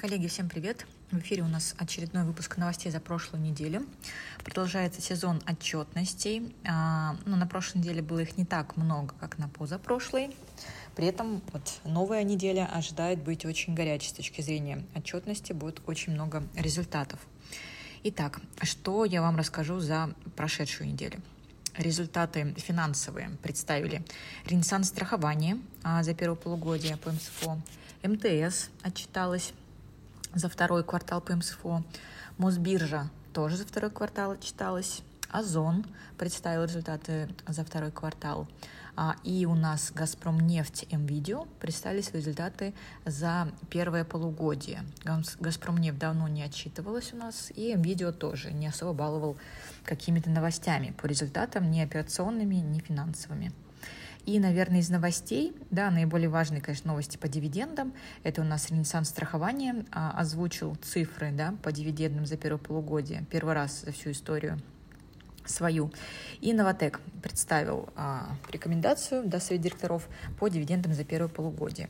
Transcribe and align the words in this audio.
Коллеги, 0.00 0.28
всем 0.28 0.48
привет! 0.48 0.86
В 1.10 1.18
эфире 1.18 1.42
у 1.42 1.48
нас 1.48 1.74
очередной 1.76 2.22
выпуск 2.22 2.56
новостей 2.56 2.92
за 2.92 3.00
прошлую 3.00 3.42
неделю. 3.42 3.84
Продолжается 4.44 5.00
сезон 5.00 5.42
отчетностей. 5.44 6.54
А, 6.64 7.16
ну, 7.26 7.34
на 7.34 7.48
прошлой 7.48 7.78
неделе 7.78 8.00
было 8.00 8.20
их 8.20 8.36
не 8.36 8.44
так 8.44 8.76
много, 8.76 9.12
как 9.18 9.38
на 9.38 9.48
позапрошлой. 9.48 10.36
При 10.94 11.08
этом 11.08 11.42
вот 11.52 11.80
новая 11.82 12.22
неделя 12.22 12.70
ожидает 12.72 13.24
быть 13.24 13.44
очень 13.44 13.74
горячей 13.74 14.10
с 14.10 14.12
точки 14.12 14.40
зрения 14.40 14.84
отчетности. 14.94 15.52
Будет 15.52 15.82
очень 15.88 16.12
много 16.12 16.44
результатов. 16.54 17.18
Итак, 18.04 18.38
что 18.62 19.04
я 19.04 19.20
вам 19.20 19.36
расскажу 19.36 19.80
за 19.80 20.14
прошедшую 20.36 20.90
неделю? 20.90 21.20
Результаты 21.76 22.54
финансовые 22.56 23.30
представили 23.42 24.04
Ренессанс 24.46 24.90
страхования 24.90 25.58
а, 25.82 26.04
за 26.04 26.14
первое 26.14 26.36
полугодие 26.36 26.96
по 26.98 27.10
МСФО, 27.10 27.60
МТС 28.04 28.70
отчиталась 28.82 29.52
за 30.34 30.48
второй 30.48 30.84
квартал 30.84 31.20
по 31.20 31.34
МСФО. 31.34 31.84
Мосбиржа 32.36 33.10
тоже 33.32 33.56
за 33.56 33.66
второй 33.66 33.90
квартал 33.90 34.32
отчиталась. 34.32 35.02
Озон 35.30 35.84
представил 36.16 36.64
результаты 36.64 37.28
за 37.46 37.64
второй 37.64 37.90
квартал. 37.90 38.48
А, 38.96 39.14
и 39.22 39.46
у 39.46 39.54
нас 39.54 39.92
«Газпром 39.94 40.40
нефть» 40.40 40.86
МВидео 40.90 41.46
представили 41.60 42.00
свои 42.00 42.20
результаты 42.20 42.74
за 43.04 43.48
первое 43.70 44.04
полугодие. 44.04 44.84
«Газпром 45.38 45.76
нефть» 45.76 45.98
давно 45.98 46.26
не 46.26 46.42
отчитывалась 46.42 47.12
у 47.12 47.16
нас, 47.16 47.52
и 47.54 47.74
МВидео 47.74 48.10
тоже 48.10 48.50
не 48.52 48.66
особо 48.66 48.94
баловал 48.94 49.36
какими-то 49.84 50.30
новостями 50.30 50.94
по 51.00 51.06
результатам, 51.06 51.70
ни 51.70 51.80
операционными, 51.80 52.56
ни 52.56 52.80
финансовыми. 52.80 53.52
И, 54.28 54.38
наверное, 54.38 54.80
из 54.80 54.90
новостей, 54.90 55.54
да, 55.70 55.90
наиболее 55.90 56.28
важные, 56.28 56.60
конечно, 56.60 56.90
новости 56.90 57.16
по 57.16 57.28
дивидендам. 57.28 57.94
Это 58.24 58.42
у 58.42 58.44
нас 58.44 58.68
Ренессанс 58.68 59.08
страхования 59.08 59.86
а, 59.90 60.10
озвучил 60.20 60.74
цифры, 60.82 61.32
да, 61.32 61.54
по 61.62 61.72
дивидендам 61.72 62.26
за 62.26 62.36
первое 62.36 62.58
полугодие. 62.58 63.24
Первый 63.30 63.54
раз 63.54 63.84
за 63.86 63.92
всю 63.92 64.10
историю 64.10 64.60
свою. 65.48 65.90
И 66.40 66.52
Новотек 66.52 67.00
представил 67.22 67.88
а, 67.96 68.28
рекомендацию 68.50 69.24
до 69.24 69.40
Совета 69.40 69.64
директоров 69.64 70.08
по 70.38 70.48
дивидендам 70.48 70.94
за 70.94 71.04
первое 71.04 71.28
полугодие. 71.28 71.88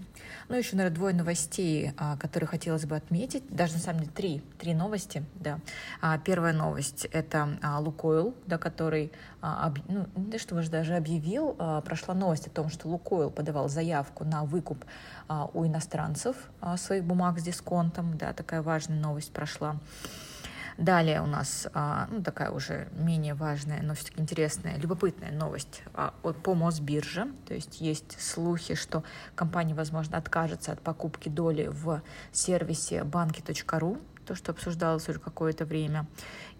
Ну, 0.48 0.56
еще, 0.56 0.76
наверное, 0.76 0.96
двое 0.96 1.14
новостей, 1.14 1.92
а, 1.96 2.16
которые 2.16 2.48
хотелось 2.48 2.86
бы 2.86 2.96
отметить. 2.96 3.44
Даже, 3.48 3.74
на 3.74 3.80
самом 3.80 4.00
деле, 4.00 4.12
три, 4.12 4.42
три 4.58 4.74
новости. 4.74 5.24
Да. 5.34 5.58
А, 6.00 6.18
первая 6.18 6.52
новость– 6.52 7.04
это 7.12 7.58
а, 7.62 7.78
Лукойл, 7.80 8.34
да, 8.46 8.58
который, 8.58 9.12
а, 9.42 9.66
об, 9.66 9.78
ну, 9.88 10.06
да 10.16 10.38
что 10.38 10.60
же 10.62 10.70
даже 10.70 10.94
объявил, 10.94 11.56
а, 11.58 11.80
прошла 11.82 12.14
новость 12.14 12.46
о 12.46 12.50
том, 12.50 12.70
что 12.70 12.88
Лукойл 12.88 13.30
подавал 13.30 13.68
заявку 13.68 14.24
на 14.24 14.44
выкуп 14.44 14.84
а, 15.28 15.50
у 15.52 15.66
иностранцев 15.66 16.36
а, 16.60 16.76
своих 16.76 17.04
бумаг 17.04 17.38
с 17.38 17.42
дисконтом. 17.42 18.16
Да, 18.16 18.32
такая 18.32 18.62
важная 18.62 18.98
новость 18.98 19.32
прошла. 19.32 19.76
Далее 20.78 21.20
у 21.20 21.26
нас 21.26 21.66
а, 21.74 22.06
ну, 22.08 22.22
такая 22.22 22.52
уже 22.52 22.86
менее 22.92 23.34
важная, 23.34 23.82
но 23.82 23.94
все-таки 23.94 24.20
интересная, 24.20 24.76
любопытная 24.78 25.32
новость 25.32 25.82
а, 25.92 26.14
от, 26.22 26.36
по 26.36 26.54
Мосбирже. 26.54 27.26
То 27.48 27.54
есть 27.54 27.80
есть 27.80 28.16
слухи, 28.20 28.76
что 28.76 29.02
компания, 29.34 29.74
возможно, 29.74 30.16
откажется 30.16 30.70
от 30.70 30.80
покупки 30.80 31.28
доли 31.28 31.66
в 31.66 32.00
сервисе 32.30 33.02
банки.ру, 33.02 33.98
то, 34.24 34.36
что 34.36 34.52
обсуждалось 34.52 35.08
уже 35.08 35.18
какое-то 35.18 35.64
время. 35.64 36.06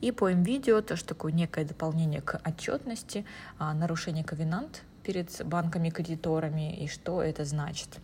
И 0.00 0.10
по 0.10 0.32
видео 0.32 0.80
то, 0.80 0.96
что 0.96 1.10
такое 1.10 1.30
некое 1.30 1.64
дополнение 1.64 2.20
к 2.20 2.40
отчетности, 2.44 3.24
а, 3.56 3.72
нарушение 3.72 4.24
ковенант 4.24 4.82
перед 5.04 5.30
банками-кредиторами 5.46 6.76
и 6.76 6.88
что 6.88 7.22
это 7.22 7.44
значит. 7.44 8.00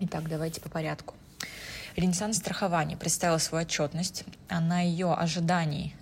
Итак, 0.00 0.28
давайте 0.28 0.60
по 0.60 0.68
порядку. 0.68 1.14
Ренессанс 1.98 2.36
страхования 2.36 2.96
представила 2.96 3.38
свою 3.38 3.64
отчетность. 3.64 4.22
На 4.48 4.82
ее 4.82 5.12
ожиданий 5.14 5.96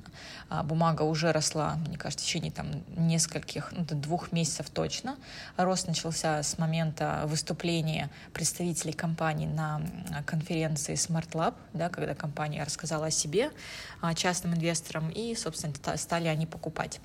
а, 0.51 0.63
бумага 0.63 1.01
уже 1.05 1.33
росла, 1.33 1.77
мне 1.77 1.97
кажется, 1.97 2.23
в 2.23 2.29
течение 2.29 2.53
там, 2.53 2.67
нескольких, 2.95 3.73
ну, 3.73 3.83
двух 3.83 4.31
месяцев 4.31 4.69
точно. 4.69 5.17
Рост 5.57 5.89
начался 5.89 6.43
с 6.43 6.59
момента 6.59 7.23
выступления 7.25 8.11
представителей 8.35 8.93
компании 8.93 9.47
на 9.47 9.81
конференции 10.27 10.93
Smart 10.97 11.31
Lab, 11.31 11.55
да, 11.73 11.89
когда 11.89 12.15
компания 12.15 12.63
рассказала 12.63 13.07
о 13.07 13.11
себе 13.11 13.51
а, 14.03 14.13
частным 14.13 14.53
инвесторам, 14.53 15.09
и, 15.09 15.35
собственно, 15.35 15.73
стали 15.97 16.29
они 16.29 16.45
покупать. 16.45 17.01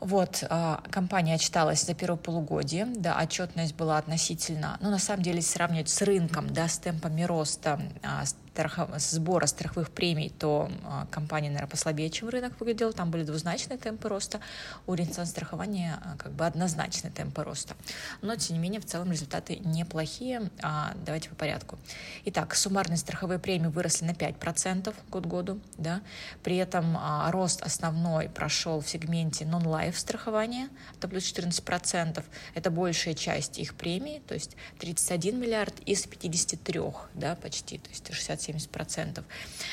Вот, 0.00 0.44
а, 0.48 0.80
компания 0.90 1.34
отчиталась 1.34 1.84
за 1.84 1.92
первое 1.92 2.18
полугодие, 2.18 2.86
да, 2.86 3.18
отчетность 3.20 3.74
была 3.74 3.98
относительно, 3.98 4.78
ну, 4.80 4.90
на 4.90 4.98
самом 4.98 5.22
деле, 5.22 5.42
сравнивать 5.42 5.88
с 5.88 6.02
рынком, 6.02 6.52
да, 6.52 6.68
с 6.68 6.78
темпами 6.78 7.22
роста, 7.24 7.80
а, 8.02 8.22
страхов... 8.58 8.90
сбора 8.98 9.46
страховых 9.46 9.90
премий, 9.90 10.30
то 10.30 10.68
а, 10.84 11.06
компания, 11.10 11.48
наверное, 11.48 11.70
послабее, 11.70 12.10
чем 12.10 12.28
рынок 12.28 12.58
выглядела. 12.58 12.92
Там 12.92 13.10
были 13.10 13.22
двузначные 13.22 13.78
темпы 13.78 14.08
роста. 14.08 14.40
У 14.86 14.94
Ренессанс 14.94 15.30
страхования 15.30 15.98
а, 16.02 16.16
как 16.16 16.32
бы 16.32 16.44
однозначные 16.44 17.12
темпы 17.12 17.44
роста. 17.44 17.76
Но, 18.20 18.34
тем 18.34 18.56
не 18.56 18.62
менее, 18.62 18.80
в 18.80 18.84
целом 18.84 19.12
результаты 19.12 19.56
неплохие. 19.56 20.50
А, 20.60 20.94
давайте 21.06 21.28
по 21.28 21.36
порядку. 21.36 21.78
Итак, 22.24 22.56
суммарные 22.56 22.96
страховые 22.96 23.38
премии 23.38 23.68
выросли 23.68 24.06
на 24.06 24.10
5% 24.10 24.92
год 25.08 25.26
году. 25.26 25.60
Да? 25.76 26.00
При 26.42 26.56
этом 26.56 26.96
а, 26.98 27.30
рост 27.30 27.62
основной 27.62 28.28
прошел 28.28 28.80
в 28.80 28.88
сегменте 28.88 29.44
non-life 29.44 29.96
страхования, 29.96 30.68
это 30.96 31.06
плюс 31.06 31.32
14%. 31.32 32.24
Это 32.54 32.70
большая 32.70 33.14
часть 33.14 33.58
их 33.58 33.74
премий, 33.74 34.20
то 34.26 34.34
есть 34.34 34.56
31 34.78 35.40
миллиард 35.40 35.74
из 35.86 36.06
53, 36.06 36.80
да, 37.14 37.36
почти, 37.36 37.78
то 37.78 37.90
есть 37.90 38.12
67 38.12 38.47
70%. 38.48 39.22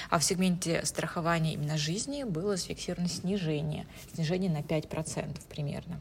А 0.10 0.20
в 0.20 0.24
сегменте 0.24 0.86
страхования 0.86 1.54
именно 1.54 1.78
жизни 1.78 2.24
было 2.24 2.58
зафиксировано 2.58 3.08
снижение, 3.08 3.88
снижение 4.14 4.52
на 4.52 4.62
5% 4.62 5.40
примерно. 5.50 6.00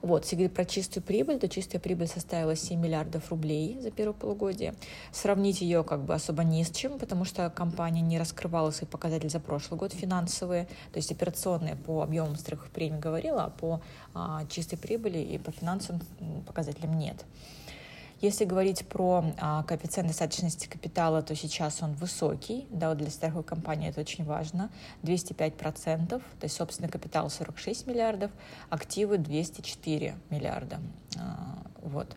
Вот, 0.00 0.22
если 0.22 0.36
говорить 0.36 0.54
про 0.54 0.64
чистую 0.64 1.02
прибыль, 1.02 1.38
то 1.38 1.48
чистая 1.48 1.80
прибыль 1.80 2.06
составила 2.06 2.54
7 2.54 2.80
миллиардов 2.80 3.30
рублей 3.30 3.78
за 3.80 3.90
первое 3.90 4.14
полугодие. 4.14 4.74
Сравнить 5.12 5.60
ее 5.60 5.82
как 5.82 6.04
бы 6.04 6.14
особо 6.14 6.44
не 6.44 6.62
с 6.64 6.70
чем, 6.70 6.98
потому 6.98 7.24
что 7.24 7.50
компания 7.50 8.00
не 8.00 8.18
раскрывала 8.18 8.70
свои 8.70 8.88
показатели 8.88 9.28
за 9.28 9.40
прошлый 9.40 9.78
год 9.78 9.92
финансовые, 9.92 10.66
то 10.92 10.98
есть 10.98 11.10
операционные 11.10 11.74
по 11.74 12.02
объемам 12.02 12.36
страховых 12.36 12.70
премий 12.70 13.00
говорила, 13.00 13.44
а 13.44 13.50
по 13.50 13.80
а, 14.14 14.44
чистой 14.48 14.76
прибыли 14.76 15.18
и 15.18 15.38
по 15.38 15.50
финансовым 15.50 16.00
показателям 16.46 16.96
нет. 16.96 17.24
Если 18.20 18.44
говорить 18.44 18.84
про 18.86 19.24
а, 19.38 19.62
коэффициент 19.62 20.08
достаточности 20.08 20.66
капитала, 20.66 21.22
то 21.22 21.36
сейчас 21.36 21.82
он 21.82 21.92
высокий, 21.92 22.66
да, 22.70 22.88
вот 22.88 22.98
для 22.98 23.10
страховой 23.10 23.44
компании 23.44 23.88
это 23.88 24.00
очень 24.00 24.24
важно, 24.24 24.70
205%, 25.04 26.08
то 26.08 26.22
есть 26.42 26.56
собственный 26.56 26.88
капитал 26.88 27.30
46 27.30 27.86
миллиардов, 27.86 28.32
активы 28.70 29.18
204 29.18 30.16
миллиарда. 30.30 30.78
А, 31.16 31.62
вот. 31.82 32.08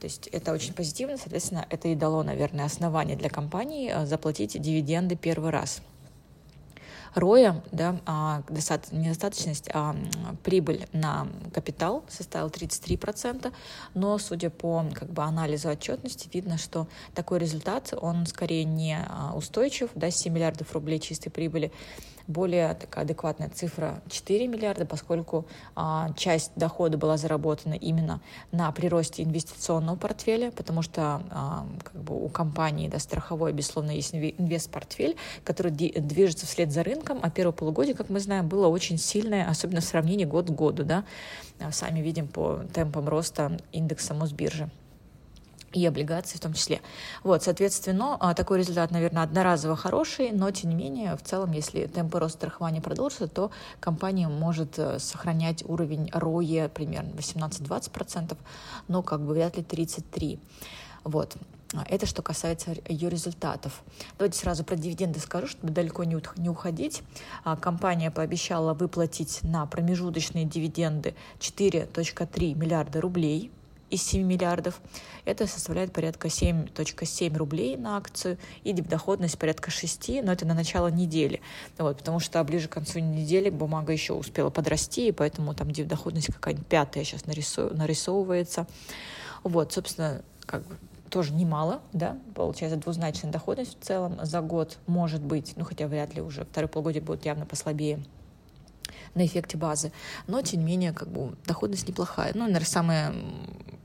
То 0.00 0.06
есть 0.06 0.26
это 0.28 0.52
очень 0.52 0.72
позитивно, 0.72 1.16
соответственно, 1.18 1.66
это 1.68 1.88
и 1.88 1.94
дало, 1.94 2.22
наверное, 2.22 2.64
основание 2.64 3.16
для 3.16 3.28
компании 3.28 3.90
а, 3.90 4.06
заплатить 4.06 4.60
дивиденды 4.60 5.16
первый 5.16 5.50
раз. 5.50 5.82
Роя, 7.14 7.62
да, 7.72 8.00
а, 8.06 8.42
недостаточность, 8.48 9.68
а 9.74 9.94
прибыль 10.42 10.86
на 10.92 11.28
капитал 11.52 12.04
составила 12.08 12.48
33%, 12.48 13.52
но, 13.94 14.18
судя 14.18 14.50
по 14.50 14.84
как 14.94 15.10
бы, 15.10 15.22
анализу 15.22 15.68
отчетности, 15.68 16.28
видно, 16.32 16.56
что 16.56 16.88
такой 17.14 17.38
результат, 17.38 17.92
он 18.00 18.26
скорее 18.26 18.64
не 18.64 18.96
а, 18.96 19.34
устойчив, 19.34 19.90
да, 19.94 20.10
7 20.10 20.32
миллиардов 20.32 20.72
рублей 20.72 21.00
чистой 21.00 21.30
прибыли, 21.30 21.70
более 22.26 22.74
такая 22.74 23.04
адекватная 23.04 23.48
цифра 23.48 24.02
4 24.08 24.46
миллиарда, 24.48 24.86
поскольку 24.86 25.46
а, 25.74 26.12
часть 26.16 26.52
дохода 26.56 26.98
была 26.98 27.16
заработана 27.16 27.74
именно 27.74 28.20
на 28.50 28.70
приросте 28.72 29.22
инвестиционного 29.22 29.96
портфеля, 29.96 30.50
потому 30.50 30.82
что 30.82 31.22
а, 31.30 31.66
как 31.82 32.02
бы 32.02 32.24
у 32.24 32.28
компании 32.28 32.88
да, 32.88 32.98
страховой, 32.98 33.52
безусловно, 33.52 33.90
есть 33.90 34.14
инвест-портфель, 34.14 35.16
который 35.44 35.72
движется 35.72 36.46
вслед 36.46 36.72
за 36.72 36.82
рынком, 36.82 37.18
а 37.22 37.30
первое 37.30 37.52
полугодие, 37.52 37.94
как 37.94 38.08
мы 38.08 38.20
знаем, 38.20 38.48
было 38.48 38.68
очень 38.68 38.98
сильное, 38.98 39.48
особенно 39.48 39.80
в 39.80 39.84
сравнении 39.84 40.24
год 40.24 40.46
к 40.46 40.50
году. 40.50 40.84
Да? 40.84 41.04
Сами 41.70 42.00
видим 42.00 42.28
по 42.28 42.60
темпам 42.72 43.08
роста 43.08 43.56
индекса 43.72 44.14
Мосбиржи 44.14 44.70
и 45.72 45.86
облигации 45.86 46.36
в 46.36 46.40
том 46.40 46.52
числе. 46.52 46.80
Вот, 47.22 47.42
соответственно, 47.42 48.16
а, 48.20 48.34
такой 48.34 48.58
результат, 48.58 48.90
наверное, 48.90 49.22
одноразово 49.22 49.76
хороший, 49.76 50.32
но, 50.32 50.50
тем 50.50 50.70
не 50.70 50.76
менее, 50.76 51.16
в 51.16 51.22
целом, 51.22 51.52
если 51.52 51.86
темпы 51.86 52.18
роста 52.18 52.38
страхования 52.38 52.80
продолжатся, 52.80 53.28
то 53.28 53.50
компания 53.80 54.28
может 54.28 54.78
э, 54.78 54.98
сохранять 54.98 55.64
уровень 55.64 56.08
ROE 56.08 56.68
примерно 56.68 57.10
18-20%, 57.10 58.36
но 58.88 59.02
как 59.02 59.20
бы 59.20 59.34
вряд 59.34 59.56
ли 59.56 59.62
33%. 59.62 60.38
Вот. 61.04 61.36
Это 61.88 62.04
что 62.04 62.20
касается 62.20 62.74
ее 62.86 63.08
результатов. 63.08 63.82
Давайте 64.18 64.38
сразу 64.38 64.62
про 64.62 64.76
дивиденды 64.76 65.20
скажу, 65.20 65.46
чтобы 65.46 65.72
далеко 65.72 66.04
не 66.04 66.48
уходить. 66.48 67.02
А, 67.44 67.56
компания 67.56 68.10
пообещала 68.10 68.74
выплатить 68.74 69.40
на 69.42 69.64
промежуточные 69.66 70.44
дивиденды 70.44 71.14
4.3 71.40 72.54
миллиарда 72.54 73.00
рублей– 73.00 73.50
из 73.92 74.02
7 74.02 74.22
миллиардов. 74.22 74.80
Это 75.26 75.46
составляет 75.46 75.92
порядка 75.92 76.28
7.7 76.28 77.36
рублей 77.36 77.76
на 77.76 77.98
акцию 77.98 78.38
и 78.64 78.72
доходность 78.72 79.38
порядка 79.38 79.70
6, 79.70 80.22
но 80.24 80.32
это 80.32 80.46
на 80.46 80.54
начало 80.54 80.88
недели. 80.88 81.42
Вот, 81.76 81.98
потому 81.98 82.18
что 82.18 82.42
ближе 82.42 82.68
к 82.68 82.72
концу 82.72 83.00
недели 83.00 83.50
бумага 83.50 83.92
еще 83.92 84.14
успела 84.14 84.48
подрасти, 84.48 85.08
и 85.08 85.12
поэтому 85.12 85.54
там 85.54 85.70
доходность 85.72 86.28
какая-нибудь 86.28 86.66
пятая 86.66 87.04
сейчас 87.04 87.26
нарисовывается. 87.26 88.66
Вот, 89.42 89.72
собственно, 89.72 90.22
как 90.46 90.66
бы 90.66 90.76
тоже 91.10 91.34
немало, 91.34 91.82
да, 91.92 92.16
получается 92.34 92.78
двузначная 92.78 93.30
доходность 93.30 93.78
в 93.78 93.84
целом 93.84 94.18
за 94.22 94.40
год 94.40 94.78
может 94.86 95.20
быть, 95.22 95.52
ну 95.56 95.64
хотя 95.64 95.86
вряд 95.86 96.14
ли 96.14 96.22
уже 96.22 96.46
второй 96.46 96.68
полугодие 96.68 97.02
будет 97.02 97.26
явно 97.26 97.44
послабее 97.44 98.02
на 99.14 99.26
эффекте 99.26 99.56
базы, 99.56 99.92
но 100.26 100.42
тем 100.42 100.60
не 100.60 100.66
менее 100.66 100.92
как 100.92 101.08
бы 101.08 101.34
доходность 101.46 101.88
неплохая. 101.88 102.32
Ну, 102.34 102.44
наверное, 102.44 102.66
самое 102.66 103.14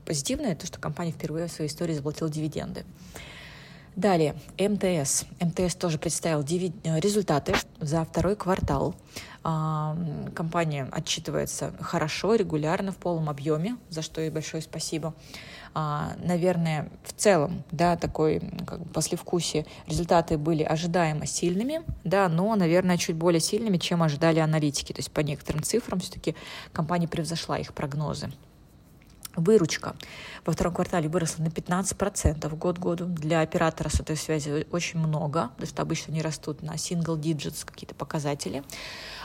позитивное 0.04 0.56
то, 0.56 0.66
что 0.66 0.78
компания 0.78 1.12
впервые 1.12 1.48
в 1.48 1.52
своей 1.52 1.70
истории 1.70 1.94
заплатила 1.94 2.30
дивиденды. 2.30 2.84
Далее, 3.98 4.36
МТС. 4.58 5.24
МТС 5.40 5.74
тоже 5.74 5.98
представил 5.98 6.42
результаты 6.42 7.54
за 7.80 8.04
второй 8.04 8.36
квартал. 8.36 8.94
А, 9.42 9.96
компания 10.36 10.88
отчитывается 10.92 11.72
хорошо, 11.80 12.36
регулярно, 12.36 12.92
в 12.92 12.96
полном 12.96 13.28
объеме, 13.28 13.76
за 13.90 14.02
что 14.02 14.20
ей 14.20 14.30
большое 14.30 14.62
спасибо. 14.62 15.14
А, 15.74 16.14
наверное, 16.18 16.90
в 17.04 17.12
целом, 17.12 17.64
да, 17.70 17.96
такой 17.96 18.40
как 18.66 18.80
бы 18.80 18.92
послевкусие, 18.92 19.66
результаты 19.86 20.38
были 20.38 20.62
ожидаемо 20.62 21.26
сильными, 21.26 21.82
да, 22.04 22.28
но, 22.28 22.54
наверное, 22.56 22.96
чуть 22.96 23.16
более 23.16 23.40
сильными, 23.40 23.78
чем 23.78 24.02
ожидали 24.02 24.40
аналитики. 24.40 24.92
То 24.92 25.00
есть 25.00 25.12
по 25.12 25.20
некоторым 25.20 25.62
цифрам 25.62 26.00
все-таки 26.00 26.34
компания 26.72 27.08
превзошла 27.08 27.58
их 27.58 27.74
прогнозы. 27.74 28.30
Выручка 29.38 29.94
во 30.44 30.52
втором 30.52 30.74
квартале 30.74 31.08
выросла 31.08 31.44
на 31.44 31.48
15% 31.48 32.56
год 32.56 32.78
году. 32.78 33.06
Для 33.06 33.40
оператора 33.40 33.88
сотовой 33.88 34.18
связи 34.18 34.66
очень 34.72 34.98
много, 34.98 35.50
потому 35.54 35.66
что 35.68 35.82
обычно 35.82 36.12
они 36.12 36.22
растут 36.22 36.62
на 36.62 36.74
single 36.74 37.16
digits 37.16 37.64
какие-то 37.64 37.94
показатели. 37.94 38.64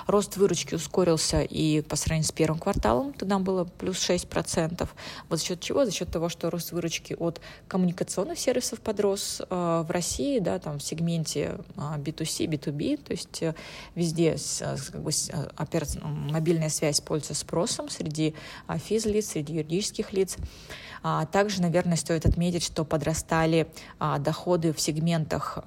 Рост 0.08 0.38
выручки 0.38 0.76
ускорился 0.76 1.42
и 1.42 1.82
по 1.82 1.96
сравнению 1.96 2.28
с 2.28 2.32
первым 2.32 2.60
кварталом, 2.60 3.14
тогда 3.14 3.40
было 3.40 3.64
плюс 3.64 3.98
6%. 3.98 4.88
Вот 5.30 5.40
за 5.40 5.46
счет 5.46 5.62
чего? 5.62 5.86
За 5.86 5.92
счет 5.92 6.12
того, 6.12 6.30
что 6.30 6.50
рост 6.50 6.72
выручки 6.72 7.16
от 7.18 7.40
коммуникационных 7.68 8.38
сервисов 8.38 8.80
подрос 8.82 9.42
э, 9.42 9.84
в 9.88 9.90
России, 9.90 10.40
да, 10.40 10.60
там 10.60 10.80
в 10.80 10.84
сегменте 10.84 11.58
э, 11.76 11.82
B2C, 11.98 12.48
B2B, 12.48 12.98
то 12.98 13.12
есть 13.12 13.42
э, 13.42 13.56
везде 13.96 14.38
с, 14.38 14.62
как 14.92 15.02
бы, 15.02 15.12
мобильная 16.02 16.70
связь 16.70 17.00
пользуется 17.00 17.36
спросом 17.36 17.90
среди 17.90 18.36
физлиц, 18.86 19.32
среди 19.32 19.54
юридических 19.54 20.03
лиц. 20.12 20.38
А 21.04 21.26
также, 21.26 21.62
наверное, 21.62 21.98
стоит 21.98 22.26
отметить, 22.26 22.64
что 22.64 22.84
подрастали 22.84 23.68
а, 24.00 24.20
доходы 24.20 24.74
в 24.74 24.82
сегментах 24.82 25.60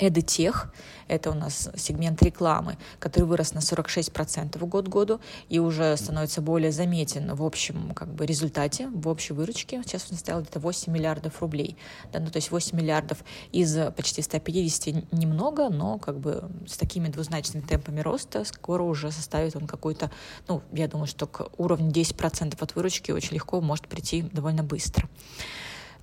EdTech, 0.00 0.68
это 1.08 1.30
у 1.30 1.34
нас 1.34 1.68
сегмент 1.76 2.22
рекламы, 2.22 2.78
который 2.98 3.24
вырос 3.24 3.52
на 3.52 3.58
46% 3.58 4.58
год 4.66 4.88
году 4.88 5.20
и 5.48 5.58
уже 5.58 5.96
становится 5.96 6.40
более 6.40 6.72
заметен 6.72 7.34
в 7.34 7.42
общем 7.44 7.92
как 7.94 8.08
бы, 8.08 8.26
результате, 8.26 8.88
в 8.88 9.08
общей 9.08 9.32
выручке. 9.32 9.82
Сейчас 9.84 10.06
он 10.10 10.16
составил 10.16 10.40
где-то 10.42 10.60
8 10.60 10.92
миллиардов 10.92 11.40
рублей. 11.42 11.76
Да, 12.12 12.20
ну, 12.20 12.30
то 12.30 12.36
есть 12.36 12.50
8 12.50 12.76
миллиардов 12.76 13.18
из 13.52 13.76
почти 13.96 14.22
150 14.22 15.12
немного, 15.12 15.68
но 15.68 15.98
как 15.98 16.18
бы 16.18 16.50
с 16.66 16.76
такими 16.76 17.08
двузначными 17.08 17.64
темпами 17.64 18.00
роста 18.00 18.44
скоро 18.44 18.82
уже 18.82 19.10
составит 19.10 19.56
он 19.56 19.66
какой-то, 19.66 20.10
ну, 20.48 20.62
я 20.72 20.88
думаю, 20.88 21.06
что 21.06 21.26
к 21.26 21.50
уровню 21.58 21.90
10% 21.90 22.56
от 22.58 22.74
выручки 22.74 23.10
очень 23.10 23.34
легко 23.34 23.60
может 23.60 23.88
прийти 23.88 24.22
довольно 24.22 24.62
быстро. 24.62 25.08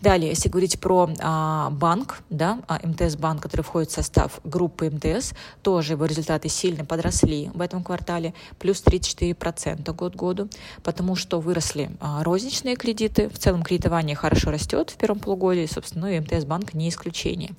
Далее, 0.02 0.30
если 0.30 0.50
говорить 0.50 0.80
про 0.80 1.10
а, 1.20 1.70
банк, 1.72 2.22
да, 2.30 2.60
а, 2.68 2.80
МТС 2.84 3.16
банк, 3.16 3.42
который 3.42 3.62
входит 3.62 3.90
в 3.90 3.94
состав 3.94 4.40
группы 4.44 4.90
МТС, 4.90 5.34
тоже 5.64 5.94
его 5.94 6.06
результаты 6.06 6.50
сильно 6.50 6.86
подросли 6.86 7.50
в 7.54 7.62
этом 7.62 7.84
квартале, 7.84 8.34
плюс 8.60 8.84
34% 8.84 9.92
год 9.96 10.16
году, 10.16 10.50
потому 10.84 11.16
что 11.16 11.40
выросли 11.40 11.90
а, 12.00 12.24
розничные 12.24 12.76
кредиты, 12.76 13.28
в 13.30 13.40
целом 13.40 13.64
кредитование 13.64 14.16
хорошо 14.16 14.52
растет 14.52 14.92
в 14.92 14.98
первом 14.98 15.20
полугодии, 15.20 15.66
собственно, 15.66 16.08
ну 16.08 16.12
и 16.12 16.20
МТС 16.20 16.46
банк 16.46 16.74
не 16.76 16.90
исключение. 16.90 17.56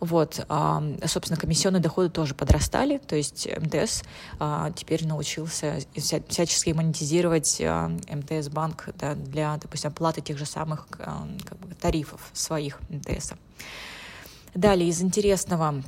Вот, 0.00 0.44
а, 0.48 0.82
собственно, 1.06 1.40
комиссионные 1.40 1.80
доходы 1.80 2.10
тоже 2.10 2.34
подрастали, 2.34 2.98
то 2.98 3.16
есть 3.16 3.48
МТС 3.48 4.02
а, 4.38 4.70
теперь 4.72 5.06
научился 5.06 5.78
всячески 5.94 6.70
монетизировать 6.70 7.60
а, 7.60 7.88
МТС 7.88 8.48
банк 8.48 8.88
да, 8.98 9.14
для, 9.14 9.56
допустим, 9.56 9.90
оплаты 9.90 10.20
тех 10.20 10.38
же 10.38 10.46
самых 10.46 10.86
как 10.88 11.58
бы, 11.58 11.74
тарифов 11.74 12.30
своих 12.32 12.80
МТС. 12.88 13.32
Далее, 14.54 14.88
из 14.88 15.02
интересного, 15.02 15.82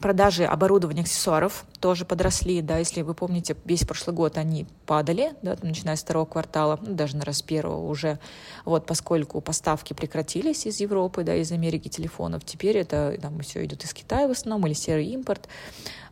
Продажи 0.00 0.44
оборудования, 0.44 1.02
аксессуаров 1.02 1.66
тоже 1.78 2.06
подросли, 2.06 2.62
да, 2.62 2.78
если 2.78 3.02
вы 3.02 3.12
помните, 3.12 3.54
весь 3.66 3.84
прошлый 3.84 4.16
год 4.16 4.38
они 4.38 4.66
падали, 4.86 5.34
да, 5.42 5.58
начиная 5.62 5.96
с 5.96 6.02
второго 6.02 6.24
квартала, 6.24 6.78
ну, 6.80 6.94
даже 6.94 7.18
на 7.18 7.24
раз 7.24 7.42
первого 7.42 7.86
уже, 7.86 8.18
вот, 8.64 8.86
поскольку 8.86 9.42
поставки 9.42 9.92
прекратились 9.92 10.64
из 10.64 10.80
Европы, 10.80 11.22
да, 11.22 11.34
из 11.34 11.52
Америки 11.52 11.88
телефонов, 11.88 12.46
теперь 12.46 12.78
это, 12.78 13.18
там, 13.20 13.38
все 13.40 13.62
идет 13.66 13.84
из 13.84 13.92
Китая 13.92 14.26
в 14.26 14.30
основном, 14.30 14.66
или 14.66 14.74
серый 14.74 15.06
импорт, 15.08 15.48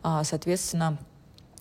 а, 0.03 0.23
соответственно, 0.23 0.99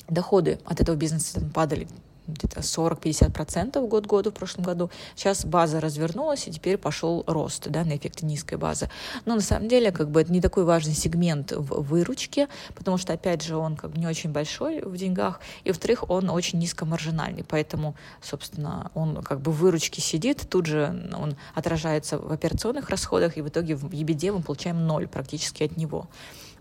доходы 0.06 0.60
от 0.66 0.82
этого 0.82 0.96
бизнеса 0.96 1.40
падали 1.54 1.88
где-то 2.28 2.60
40-50% 2.60 3.86
год 3.88 4.06
году 4.06 4.30
в 4.30 4.34
прошлом 4.34 4.64
году. 4.64 4.90
Сейчас 5.16 5.44
база 5.44 5.80
развернулась, 5.80 6.46
и 6.46 6.52
теперь 6.52 6.76
пошел 6.76 7.24
рост 7.26 7.68
да, 7.68 7.84
на 7.84 7.96
эффекте 7.96 8.26
низкой 8.26 8.56
базы. 8.56 8.90
Но 9.24 9.34
на 9.34 9.40
самом 9.40 9.68
деле 9.68 9.90
как 9.90 10.10
бы, 10.10 10.20
это 10.20 10.32
не 10.32 10.40
такой 10.40 10.64
важный 10.64 10.94
сегмент 10.94 11.52
в 11.52 11.82
выручке, 11.82 12.48
потому 12.74 12.98
что, 12.98 13.12
опять 13.12 13.42
же, 13.42 13.56
он 13.56 13.76
как 13.76 13.90
бы 13.90 13.98
не 13.98 14.06
очень 14.06 14.30
большой 14.30 14.82
в 14.82 14.96
деньгах, 14.96 15.40
и, 15.64 15.70
во-вторых, 15.70 16.08
он 16.10 16.30
очень 16.30 16.58
низкомаржинальный, 16.58 17.44
поэтому, 17.44 17.94
собственно, 18.22 18.90
он 18.94 19.22
как 19.22 19.40
бы 19.40 19.52
в 19.52 19.58
выручке 19.58 20.00
сидит, 20.00 20.46
тут 20.48 20.66
же 20.66 21.10
он 21.16 21.36
отражается 21.54 22.18
в 22.18 22.32
операционных 22.32 22.90
расходах, 22.90 23.36
и 23.36 23.42
в 23.42 23.48
итоге 23.48 23.74
в 23.74 23.86
EBD 23.86 24.32
мы 24.32 24.42
получаем 24.42 24.86
ноль 24.86 25.08
практически 25.08 25.62
от 25.62 25.76
него 25.76 26.08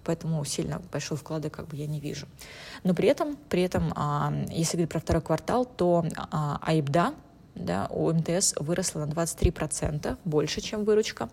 поэтому 0.07 0.44
сильно 0.45 0.81
большой 0.92 1.18
вклады 1.18 1.50
как 1.50 1.68
бы 1.68 1.75
я 1.75 1.86
не 1.86 2.00
вижу. 2.00 2.27
Но 2.83 2.94
при 2.94 3.09
этом, 3.09 3.38
при 3.50 3.62
этом 3.62 3.92
а, 3.95 4.33
если 4.50 4.77
говорить 4.77 4.92
про 4.92 5.00
второй 5.00 5.21
квартал, 5.21 5.65
то 5.65 6.06
а, 6.31 6.59
АИБДА 6.63 7.13
да, 7.56 7.88
у 7.89 8.13
МТС 8.13 8.54
выросла 8.57 9.06
на 9.06 9.12
23%, 9.12 10.18
больше, 10.25 10.62
чем 10.62 10.86
выручка, 10.86 11.30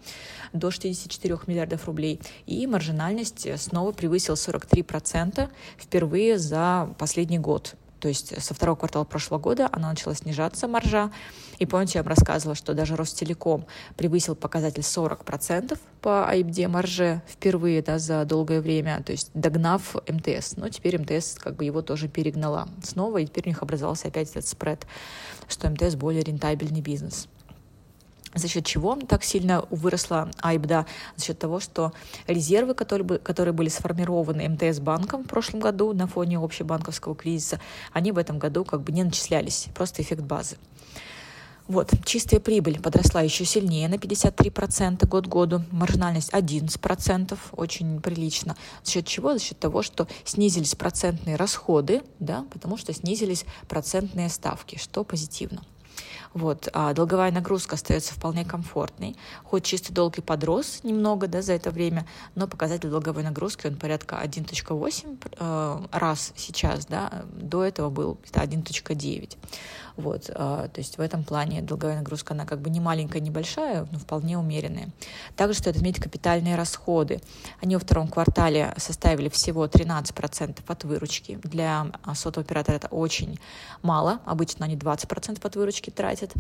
до 0.53 0.71
64 0.71 1.39
миллиардов 1.47 1.87
рублей. 1.87 2.21
И 2.47 2.67
маржинальность 2.67 3.47
снова 3.61 3.93
превысила 3.93 4.35
43% 4.35 5.49
впервые 5.79 6.39
за 6.39 6.95
последний 6.99 7.39
год. 7.39 7.75
То 8.05 8.09
есть 8.09 8.39
со 8.39 8.53
второго 8.53 8.77
квартала 8.77 9.05
прошлого 9.05 9.41
года 9.41 9.67
она 9.73 9.89
начала 9.89 10.15
снижаться, 10.15 10.69
маржа. 10.69 11.11
И 11.59 11.65
помните, 11.65 11.93
я 11.95 12.03
вам 12.03 12.11
рассказывала, 12.11 12.55
что 12.55 12.75
даже 12.75 12.97
Ростелеком 12.97 13.65
превысил 13.97 14.35
показатель 14.35 14.83
40% 14.83 15.79
по 16.03 16.31
IBD 16.31 16.69
марже 16.69 17.23
впервые 17.27 17.81
да, 17.81 17.99
за 17.99 18.27
долгое 18.27 18.61
время, 18.61 19.03
то 19.03 19.13
есть 19.13 19.31
догнав 19.33 19.97
МТС. 20.07 20.59
Но 20.59 20.69
теперь 20.69 21.01
МТС 21.01 21.37
как 21.37 21.57
бы 21.57 21.65
его 21.65 21.81
тоже 21.81 22.09
перегнала 22.09 22.69
снова, 22.83 23.17
и 23.17 23.25
теперь 23.25 23.45
у 23.47 23.49
них 23.49 23.63
образовался 23.63 24.09
опять 24.09 24.29
этот 24.29 24.47
спред, 24.47 24.87
что 25.49 25.71
МТС 25.71 25.95
более 25.95 26.23
рентабельный 26.25 26.83
бизнес. 26.83 27.27
За 28.35 28.49
счет 28.49 28.67
чего 28.67 28.97
так 28.97 29.23
сильно 29.23 29.65
выросла 29.71 30.31
Айбда? 30.43 30.87
За 31.17 31.25
счет 31.25 31.39
того, 31.39 31.61
что 31.61 31.93
резервы, 32.27 32.75
которые, 32.75 33.53
были 33.53 33.69
сформированы 33.69 34.49
МТС 34.49 34.81
банком 34.81 35.23
в 35.25 35.29
прошлом 35.29 35.61
году 35.61 35.93
на 35.93 36.07
фоне 36.07 36.39
общебанковского 36.39 37.15
кризиса, 37.15 37.61
они 37.93 38.13
в 38.13 38.19
этом 38.19 38.39
году 38.39 38.65
как 38.65 38.83
бы 38.83 38.93
не 38.93 39.05
начислялись, 39.05 39.69
просто 39.75 40.03
эффект 40.03 40.23
базы. 40.23 40.57
Вот, 41.67 41.93
чистая 42.05 42.41
прибыль 42.41 42.79
подросла 42.79 43.23
еще 43.23 43.47
сильнее 43.47 43.89
на 43.89 43.95
53% 43.95 45.07
год 45.09 45.27
году, 45.27 45.63
маржинальность 45.71 46.29
11%, 46.31 47.39
очень 47.53 48.03
прилично. 48.03 48.55
За 48.83 48.91
счет 48.91 49.07
чего? 49.07 49.33
За 49.33 49.39
счет 49.39 49.59
того, 49.59 49.83
что 49.83 50.07
снизились 50.25 50.75
процентные 50.75 51.37
расходы, 51.37 52.03
да, 52.19 52.45
потому 52.53 52.77
что 52.77 52.93
снизились 52.93 53.47
процентные 53.67 54.29
ставки, 54.29 54.77
что 54.77 55.05
позитивно. 55.05 55.63
Вот, 56.33 56.69
а 56.73 56.93
долговая 56.93 57.31
нагрузка 57.31 57.75
остается 57.77 58.15
вполне 58.15 58.45
комфортной. 58.45 59.17
Хоть 59.45 59.65
чистый 59.65 59.93
долг 59.93 60.19
и 60.19 60.21
подрос 60.21 60.81
немного 60.83 61.29
да, 61.29 61.43
за 61.43 61.53
это 61.53 61.71
время, 61.71 62.07
но 62.35 62.49
показатель 62.49 62.89
долговой 62.89 63.23
нагрузки 63.23 63.67
он 63.67 63.77
порядка 63.77 64.21
1.8 64.23 65.19
э, 65.39 65.87
раз 65.93 66.33
сейчас, 66.37 66.87
да, 66.87 67.25
до 67.33 67.65
этого 67.65 67.91
был 67.91 68.19
1.9. 68.25 69.37
Вот, 69.97 70.31
а, 70.35 70.69
то 70.69 70.81
есть 70.81 70.99
в 70.99 71.01
этом 71.01 71.23
плане 71.23 71.63
долговая 71.63 71.99
нагрузка, 71.99 72.35
она 72.35 72.47
как 72.47 72.61
бы 72.61 72.69
не 72.69 72.81
маленькая, 72.81 73.21
не 73.21 73.31
большая, 73.31 73.87
но 73.93 73.99
вполне 73.99 74.37
умеренная. 74.37 74.89
Также 75.37 75.59
стоит 75.59 75.77
отметить 75.77 76.03
капитальные 76.03 76.57
расходы. 76.57 77.21
Они 77.63 77.77
во 77.77 77.81
втором 77.81 78.09
квартале 78.09 78.75
составили 78.77 79.29
всего 79.29 79.67
13% 79.67 80.59
от 80.67 80.85
выручки. 80.85 81.39
Для 81.45 81.87
сотового 82.15 82.45
оператора 82.45 82.77
это 82.77 82.89
очень 82.89 83.39
мало. 83.83 84.21
Обычно 84.25 84.65
они 84.65 84.77
20% 84.77 85.39
от 85.41 85.57
выручки 85.57 85.91
тратят. 85.91 86.33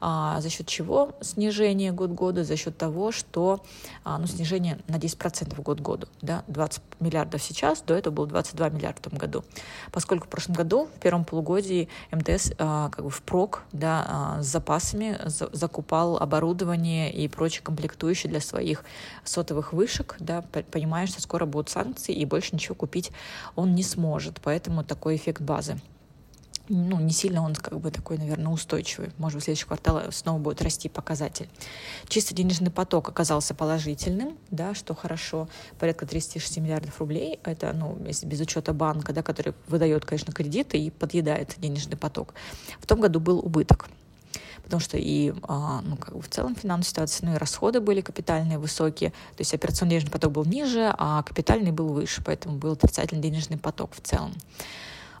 А, 0.00 0.40
за 0.40 0.48
счет 0.48 0.66
чего 0.66 1.12
снижение 1.20 1.92
год 1.92 2.10
года? 2.12 2.44
За 2.44 2.56
счет 2.56 2.78
того, 2.78 3.12
что 3.12 3.62
а, 4.04 4.18
ну, 4.18 4.26
снижение 4.26 4.78
на 4.88 4.96
10% 4.96 5.60
год 5.60 5.80
году. 5.80 6.06
Да? 6.22 6.44
20 6.46 6.82
миллиардов 7.00 7.42
сейчас, 7.42 7.82
до 7.82 7.94
этого 7.94 8.14
было 8.14 8.26
22 8.26 8.70
миллиарда 8.70 9.00
в 9.00 9.10
том 9.10 9.18
году. 9.18 9.44
Поскольку 9.90 10.26
в 10.26 10.30
прошлом 10.30 10.54
году, 10.54 10.88
в 10.96 11.00
первом 11.00 11.24
полугодии, 11.24 11.88
МТС 12.10 12.52
а, 12.58 12.90
как 13.02 13.06
бы 13.06 13.10
впрок 13.10 13.64
да, 13.72 14.04
а, 14.06 14.42
с 14.42 14.46
запасами 14.46 15.18
за, 15.24 15.48
закупал 15.52 16.18
оборудование 16.18 17.12
и 17.12 17.26
прочие 17.26 17.62
комплектующие 17.62 18.30
для 18.30 18.40
своих 18.40 18.84
сотовых 19.24 19.72
вышек, 19.72 20.16
да, 20.20 20.42
понимая, 20.70 21.08
что 21.08 21.20
скоро 21.20 21.44
будут 21.44 21.68
санкции 21.68 22.14
и 22.14 22.24
больше 22.24 22.54
ничего 22.54 22.76
купить 22.76 23.10
он 23.56 23.74
не 23.74 23.82
сможет. 23.82 24.40
Поэтому 24.40 24.84
такой 24.84 25.16
эффект 25.16 25.42
базы 25.42 25.80
ну, 26.68 27.00
не 27.00 27.12
сильно 27.12 27.42
он 27.42 27.54
как 27.54 27.80
бы 27.80 27.90
такой, 27.90 28.18
наверное, 28.18 28.52
устойчивый. 28.52 29.10
Может 29.18 29.36
быть, 29.36 29.42
в 29.42 29.44
следующий 29.46 29.66
квартал 29.66 30.00
снова 30.10 30.38
будет 30.38 30.62
расти 30.62 30.88
показатель. 30.88 31.48
Чисто 32.08 32.34
денежный 32.34 32.70
поток 32.70 33.08
оказался 33.08 33.54
положительным, 33.54 34.38
да, 34.50 34.74
что 34.74 34.94
хорошо, 34.94 35.48
порядка 35.78 36.06
36 36.06 36.58
миллиардов 36.58 36.98
рублей. 37.00 37.40
Это, 37.44 37.72
ну, 37.72 37.98
если 38.06 38.26
без 38.26 38.40
учета 38.40 38.72
банка, 38.72 39.12
да, 39.12 39.22
который 39.22 39.54
выдает, 39.66 40.04
конечно, 40.04 40.32
кредиты 40.32 40.78
и 40.78 40.90
подъедает 40.90 41.54
денежный 41.58 41.96
поток. 41.96 42.34
В 42.78 42.86
том 42.86 43.00
году 43.00 43.20
был 43.20 43.38
убыток 43.38 43.88
потому 44.62 44.80
что 44.80 44.96
и 44.96 45.34
а, 45.42 45.82
ну, 45.82 45.96
как 45.96 46.14
бы 46.14 46.22
в 46.22 46.28
целом 46.28 46.54
финансовая 46.54 47.06
ситуация, 47.06 47.28
ну 47.28 47.34
и 47.34 47.38
расходы 47.38 47.80
были 47.80 48.00
капитальные 48.00 48.58
высокие, 48.58 49.10
то 49.10 49.40
есть 49.40 49.52
операционный 49.52 49.90
денежный 49.90 50.12
поток 50.12 50.32
был 50.32 50.44
ниже, 50.44 50.94
а 50.96 51.22
капитальный 51.24 51.72
был 51.72 51.88
выше, 51.88 52.22
поэтому 52.24 52.56
был 52.56 52.72
отрицательный 52.72 53.20
денежный 53.20 53.58
поток 53.58 53.92
в 53.94 54.00
целом. 54.00 54.32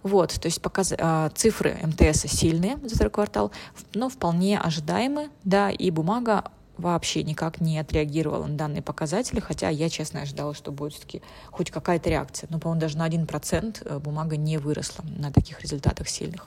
Вот, 0.02 0.32
то 0.32 0.46
есть 0.46 0.60
показ... 0.60 0.92
А, 0.98 1.30
цифры 1.30 1.78
МТС 1.82 2.22
сильные 2.26 2.78
за 2.82 2.94
второй 2.96 3.10
квартал, 3.10 3.52
но 3.94 4.08
вполне 4.08 4.58
ожидаемы, 4.58 5.30
да, 5.44 5.70
и 5.70 5.90
бумага 5.90 6.44
вообще 6.76 7.22
никак 7.22 7.60
не 7.60 7.78
отреагировала 7.78 8.46
на 8.46 8.56
данные 8.56 8.82
показатели, 8.82 9.40
хотя 9.40 9.68
я, 9.68 9.88
честно, 9.88 10.22
ожидала, 10.22 10.54
что 10.54 10.72
будет 10.72 10.94
все-таки 10.94 11.22
хоть 11.50 11.70
какая-то 11.70 12.10
реакция. 12.10 12.48
Но, 12.50 12.58
по-моему, 12.58 12.80
даже 12.80 12.98
на 12.98 13.08
1% 13.08 13.82
э, 13.84 13.98
бумага 13.98 14.36
не 14.36 14.58
выросла 14.58 15.04
на 15.04 15.30
таких 15.30 15.60
результатах 15.60 16.08
сильных. 16.08 16.46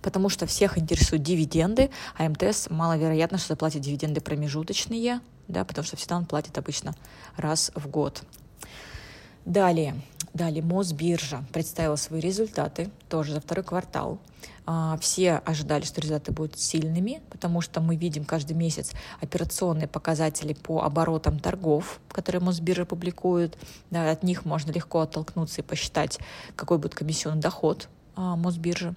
Потому 0.00 0.28
что 0.28 0.46
всех 0.46 0.78
интересуют 0.78 1.24
дивиденды, 1.24 1.90
а 2.16 2.28
МТС 2.28 2.70
маловероятно, 2.70 3.36
что 3.36 3.48
заплатит 3.48 3.82
дивиденды 3.82 4.20
промежуточные, 4.20 5.20
да, 5.48 5.64
потому 5.64 5.84
что 5.84 5.96
всегда 5.96 6.16
он 6.16 6.24
платит 6.24 6.56
обычно 6.56 6.94
раз 7.36 7.72
в 7.74 7.88
год. 7.88 8.22
Далее, 9.44 10.00
далее 10.34 10.62
Мосбиржа 10.62 11.44
представила 11.52 11.96
свои 11.96 12.20
результаты 12.20 12.90
тоже 13.08 13.34
за 13.34 13.40
второй 13.40 13.64
квартал. 13.64 14.18
А, 14.66 14.98
все 14.98 15.36
ожидали, 15.46 15.84
что 15.84 16.00
результаты 16.00 16.32
будут 16.32 16.58
сильными, 16.58 17.22
потому 17.30 17.62
что 17.62 17.80
мы 17.80 17.96
видим 17.96 18.24
каждый 18.24 18.52
месяц 18.52 18.92
операционные 19.20 19.88
показатели 19.88 20.52
по 20.52 20.82
оборотам 20.82 21.38
торгов, 21.38 22.00
которые 22.10 22.42
Мосбиржа 22.42 22.84
публикует. 22.84 23.56
От 23.90 24.22
них 24.22 24.44
можно 24.44 24.70
легко 24.70 25.00
оттолкнуться 25.00 25.62
и 25.62 25.64
посчитать, 25.64 26.18
какой 26.54 26.76
будет 26.76 26.94
комиссионный 26.94 27.40
доход 27.40 27.88
Мосбиржи. 28.18 28.94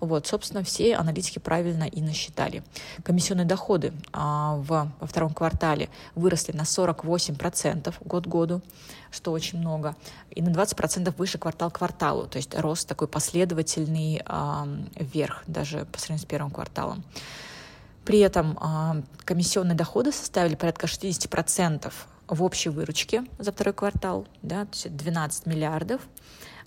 Вот, 0.00 0.26
собственно, 0.26 0.62
все 0.62 0.96
аналитики 0.96 1.38
правильно 1.38 1.84
и 1.84 2.00
насчитали. 2.00 2.62
Комиссионные 3.02 3.46
доходы 3.46 3.92
а, 4.12 4.56
в, 4.56 4.90
во 5.00 5.06
втором 5.06 5.32
квартале 5.32 5.88
выросли 6.14 6.52
на 6.52 6.62
48% 6.62 7.94
год 8.04 8.26
году, 8.26 8.62
что 9.10 9.32
очень 9.32 9.58
много, 9.58 9.96
и 10.30 10.42
на 10.42 10.48
20% 10.48 11.14
выше 11.16 11.38
квартал 11.38 11.70
кварталу, 11.70 12.26
то 12.26 12.36
есть 12.36 12.54
рост 12.58 12.88
такой 12.88 13.08
последовательный 13.08 14.22
а, 14.26 14.66
вверх, 14.96 15.44
даже 15.46 15.86
по 15.86 15.98
сравнению 15.98 16.26
с 16.26 16.28
первым 16.28 16.50
кварталом. 16.50 17.04
При 18.04 18.18
этом 18.18 18.58
а, 18.60 18.96
комиссионные 19.24 19.76
доходы 19.76 20.12
составили 20.12 20.56
порядка 20.56 20.86
60% 20.86 21.92
в 22.28 22.42
общей 22.42 22.68
выручке 22.68 23.24
за 23.38 23.52
второй 23.52 23.74
квартал, 23.74 24.26
да, 24.42 24.64
то 24.64 24.72
есть 24.72 24.96
12 24.96 25.46
миллиардов. 25.46 26.00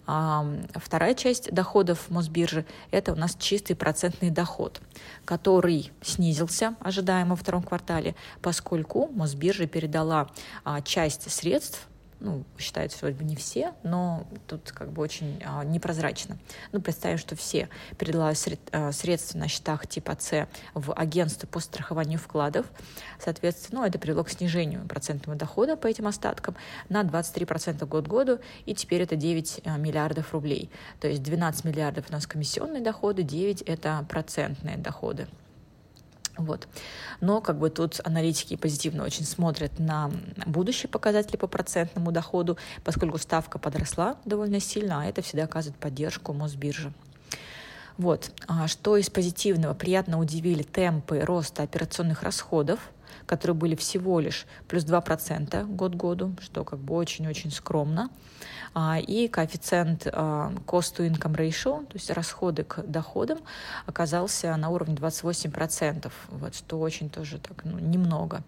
А 0.07 0.45
вторая 0.73 1.13
часть 1.13 1.51
доходов 1.51 2.09
Мосбиржи– 2.09 2.65
это 2.91 3.11
у 3.11 3.15
нас 3.15 3.35
чистый 3.37 3.75
процентный 3.75 4.29
доход, 4.29 4.79
который 5.25 5.91
снизился 6.01 6.75
ожидаемо 6.79 7.31
во 7.31 7.35
втором 7.35 7.61
квартале, 7.61 8.15
поскольку 8.41 9.07
Мосбиржа 9.07 9.67
передала 9.67 10.29
а, 10.63 10.81
часть 10.81 11.29
средств 11.29 11.87
ну, 12.19 12.43
считается, 12.57 12.97
вроде 13.01 13.15
бы 13.15 13.23
не 13.23 13.35
все, 13.35 13.73
но 13.83 14.25
тут 14.47 14.71
как 14.71 14.91
бы 14.91 15.01
очень 15.01 15.41
а, 15.45 15.63
непрозрачно. 15.63 16.37
Ну, 16.71 16.81
представим, 16.81 17.17
что 17.17 17.35
все 17.35 17.69
передавали 17.97 18.33
сред, 18.33 18.59
а, 18.71 18.91
средства 18.91 19.37
на 19.37 19.47
счетах 19.47 19.87
типа 19.87 20.17
С 20.19 20.47
в 20.73 20.93
агентство 20.93 21.47
по 21.47 21.59
страхованию 21.59 22.19
вкладов. 22.19 22.65
Соответственно, 23.19 23.81
ну, 23.81 23.87
это 23.87 23.99
привело 23.99 24.23
к 24.23 24.29
снижению 24.29 24.85
процентного 24.87 25.37
дохода 25.37 25.77
по 25.77 25.87
этим 25.87 26.07
остаткам 26.07 26.55
на 26.89 27.03
23% 27.03 27.85
год 27.85 28.07
году, 28.07 28.39
и 28.65 28.73
теперь 28.73 29.01
это 29.01 29.15
9 29.15 29.61
а, 29.65 29.77
миллиардов 29.77 30.33
рублей. 30.33 30.71
То 30.99 31.07
есть 31.07 31.21
12 31.21 31.65
миллиардов 31.65 32.05
у 32.09 32.13
нас 32.13 32.25
комиссионные 32.25 32.81
доходы, 32.81 33.23
9 33.23 33.61
это 33.61 34.05
процентные 34.09 34.77
доходы. 34.77 35.27
Вот. 36.37 36.67
Но 37.19 37.41
как 37.41 37.57
бы 37.57 37.69
тут 37.69 37.99
аналитики 38.03 38.55
позитивно 38.55 39.03
очень 39.03 39.25
смотрят 39.25 39.79
на 39.79 40.11
будущие 40.45 40.89
показатели 40.89 41.37
по 41.37 41.47
процентному 41.47 42.11
доходу, 42.11 42.57
поскольку 42.83 43.17
ставка 43.17 43.59
подросла 43.59 44.17
довольно 44.25 44.59
сильно, 44.59 45.01
а 45.01 45.05
это 45.05 45.21
всегда 45.21 45.45
оказывает 45.45 45.79
поддержку 45.79 46.33
Мосбиржи. 46.33 46.93
Вот. 47.97 48.31
А 48.47 48.67
что 48.67 48.95
из 48.97 49.09
позитивного? 49.09 49.73
Приятно 49.73 50.19
удивили 50.19 50.61
темпы 50.61 51.19
роста 51.21 51.63
операционных 51.63 52.21
расходов, 52.21 52.79
которые 53.25 53.55
были 53.55 53.75
всего 53.75 54.19
лишь 54.19 54.45
плюс 54.67 54.83
2% 54.83 55.65
год 55.75 55.95
году, 55.95 56.35
что 56.41 56.63
как 56.63 56.79
бы 56.79 56.95
очень-очень 56.95 57.51
скромно. 57.51 58.09
А, 58.73 58.99
и 58.99 59.27
коэффициент 59.27 60.07
а, 60.11 60.53
cost 60.65 60.97
to 60.97 61.09
income 61.09 61.35
ratio, 61.35 61.85
то 61.85 61.95
есть 61.95 62.09
расходы 62.11 62.63
к 62.63 62.83
доходам, 62.83 63.39
оказался 63.85 64.55
на 64.55 64.69
уровне 64.69 64.95
28%, 64.95 66.11
вот, 66.29 66.55
что 66.55 66.79
очень 66.79 67.09
тоже 67.09 67.39
так, 67.39 67.63
ну, 67.65 67.79
немного. 67.79 68.43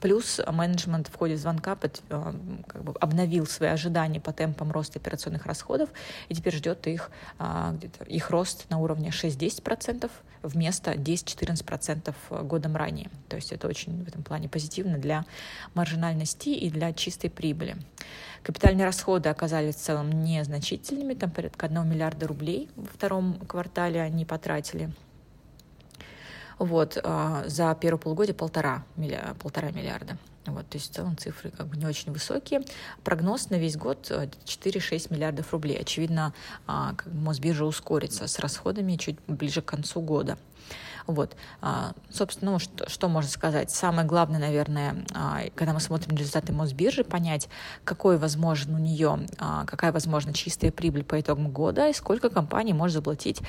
Плюс 0.00 0.40
менеджмент 0.46 1.08
в 1.08 1.16
ходе 1.16 1.36
звонка 1.36 1.74
под, 1.74 2.02
э, 2.08 2.32
как 2.66 2.84
бы 2.84 2.94
обновил 3.00 3.46
свои 3.46 3.70
ожидания 3.70 4.20
по 4.20 4.32
темпам 4.32 4.70
роста 4.70 4.98
операционных 4.98 5.46
расходов 5.46 5.90
и 6.28 6.34
теперь 6.34 6.54
ждет 6.54 6.86
их, 6.86 7.10
а, 7.38 7.74
их 8.06 8.30
рост 8.30 8.66
на 8.70 8.78
уровне 8.78 9.10
6-10% 9.10 10.10
вместо 10.42 10.94
10-14% 10.96 12.14
годом 12.42 12.76
ранее. 12.76 13.10
То 13.28 13.36
есть 13.36 13.52
это 13.52 13.66
очень 13.66 14.04
в 14.04 14.08
этом 14.08 14.22
плане 14.22 14.48
позитивно 14.48 14.98
для 14.98 15.24
маржинальности 15.74 16.50
и 16.50 16.70
для 16.70 16.92
чистой 16.92 17.28
прибыли. 17.28 17.76
Капитальные 18.44 18.84
расходы 18.84 19.28
оказались 19.28 19.74
в 19.74 19.80
целом 19.80 20.22
незначительными, 20.22 21.14
там 21.14 21.32
порядка 21.32 21.66
1 21.66 21.88
миллиарда 21.88 22.28
рублей 22.28 22.70
во 22.76 22.86
втором 22.86 23.34
квартале 23.46 24.00
они 24.00 24.24
потратили– 24.24 24.92
вот, 26.58 26.98
а, 27.02 27.44
за 27.46 27.76
первое 27.80 28.00
полугодие 28.00 28.34
полтора, 28.34 28.84
миллиарда, 28.96 29.34
полтора 29.34 29.70
миллиарда. 29.70 30.18
Вот, 30.46 30.68
то 30.68 30.78
есть 30.78 30.90
в 30.90 30.94
целом 30.94 31.16
цифры 31.16 31.50
как 31.50 31.66
бы 31.66 31.76
не 31.76 31.86
очень 31.86 32.12
высокие. 32.12 32.62
Прогноз 33.04 33.50
на 33.50 33.56
весь 33.56 33.76
год 33.76 34.10
4-6 34.10 35.12
миллиардов 35.12 35.52
рублей. 35.52 35.78
Очевидно, 35.78 36.32
а, 36.66 36.94
Мосбиржа 37.06 37.64
ускорится 37.64 38.26
с 38.26 38.38
расходами 38.38 38.96
чуть 38.96 39.18
ближе 39.26 39.62
к 39.62 39.66
концу 39.66 40.00
года. 40.00 40.38
Вот. 41.08 41.36
А, 41.62 41.92
собственно, 42.10 42.52
ну, 42.52 42.58
что, 42.58 42.88
что 42.88 43.08
можно 43.08 43.30
сказать? 43.30 43.70
Самое 43.70 44.06
главное, 44.06 44.38
наверное, 44.38 45.06
а, 45.14 45.40
когда 45.54 45.72
мы 45.72 45.80
смотрим 45.80 46.14
результаты 46.14 46.52
Мосбиржи, 46.52 47.02
понять, 47.02 47.48
какой 47.84 48.18
возможен 48.18 48.74
у 48.74 48.78
нее, 48.78 49.26
а, 49.38 49.64
какая 49.64 49.90
возможна 49.90 50.34
чистая 50.34 50.70
прибыль 50.70 51.04
по 51.04 51.18
итогам 51.18 51.50
года 51.50 51.88
и 51.88 51.94
сколько 51.94 52.28
компания 52.28 52.74
может 52.74 52.92
заплатить 52.92 53.40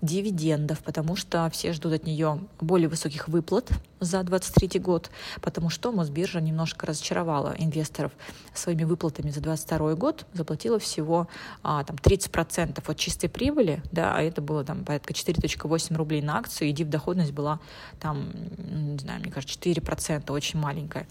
дивидендов, 0.00 0.78
потому 0.84 1.16
что 1.16 1.50
все 1.50 1.72
ждут 1.72 1.92
от 1.92 2.04
нее 2.06 2.38
более 2.60 2.88
высоких 2.88 3.26
выплат 3.26 3.68
за 3.98 4.22
2023 4.22 4.78
год, 4.78 5.10
потому 5.40 5.70
что 5.70 5.90
Мосбиржа 5.90 6.40
немножко 6.40 6.86
разочаровала 6.86 7.52
инвесторов 7.58 8.12
своими 8.54 8.84
выплатами 8.84 9.30
за 9.30 9.40
2022 9.40 9.94
год, 9.94 10.24
заплатила 10.34 10.78
всего 10.78 11.26
а, 11.64 11.82
там, 11.82 11.96
30% 11.96 12.80
от 12.86 12.96
чистой 12.96 13.28
прибыли, 13.28 13.82
да, 13.90 14.14
а 14.14 14.22
это 14.22 14.40
было 14.40 14.62
там 14.62 14.84
порядка 14.84 15.12
4,8 15.12 15.96
рублей 15.96 16.22
на 16.22 16.38
акцию, 16.38 16.68
и 16.68 16.72
див 16.72 16.88
доход 16.88 17.07
доходность 17.08 17.32
была 17.32 17.60
там, 18.00 18.30
не 18.92 18.98
знаю, 18.98 19.20
мне 19.20 19.30
кажется, 19.30 19.58
4%, 19.58 20.30
очень 20.32 20.58
маленькая. 20.58 21.06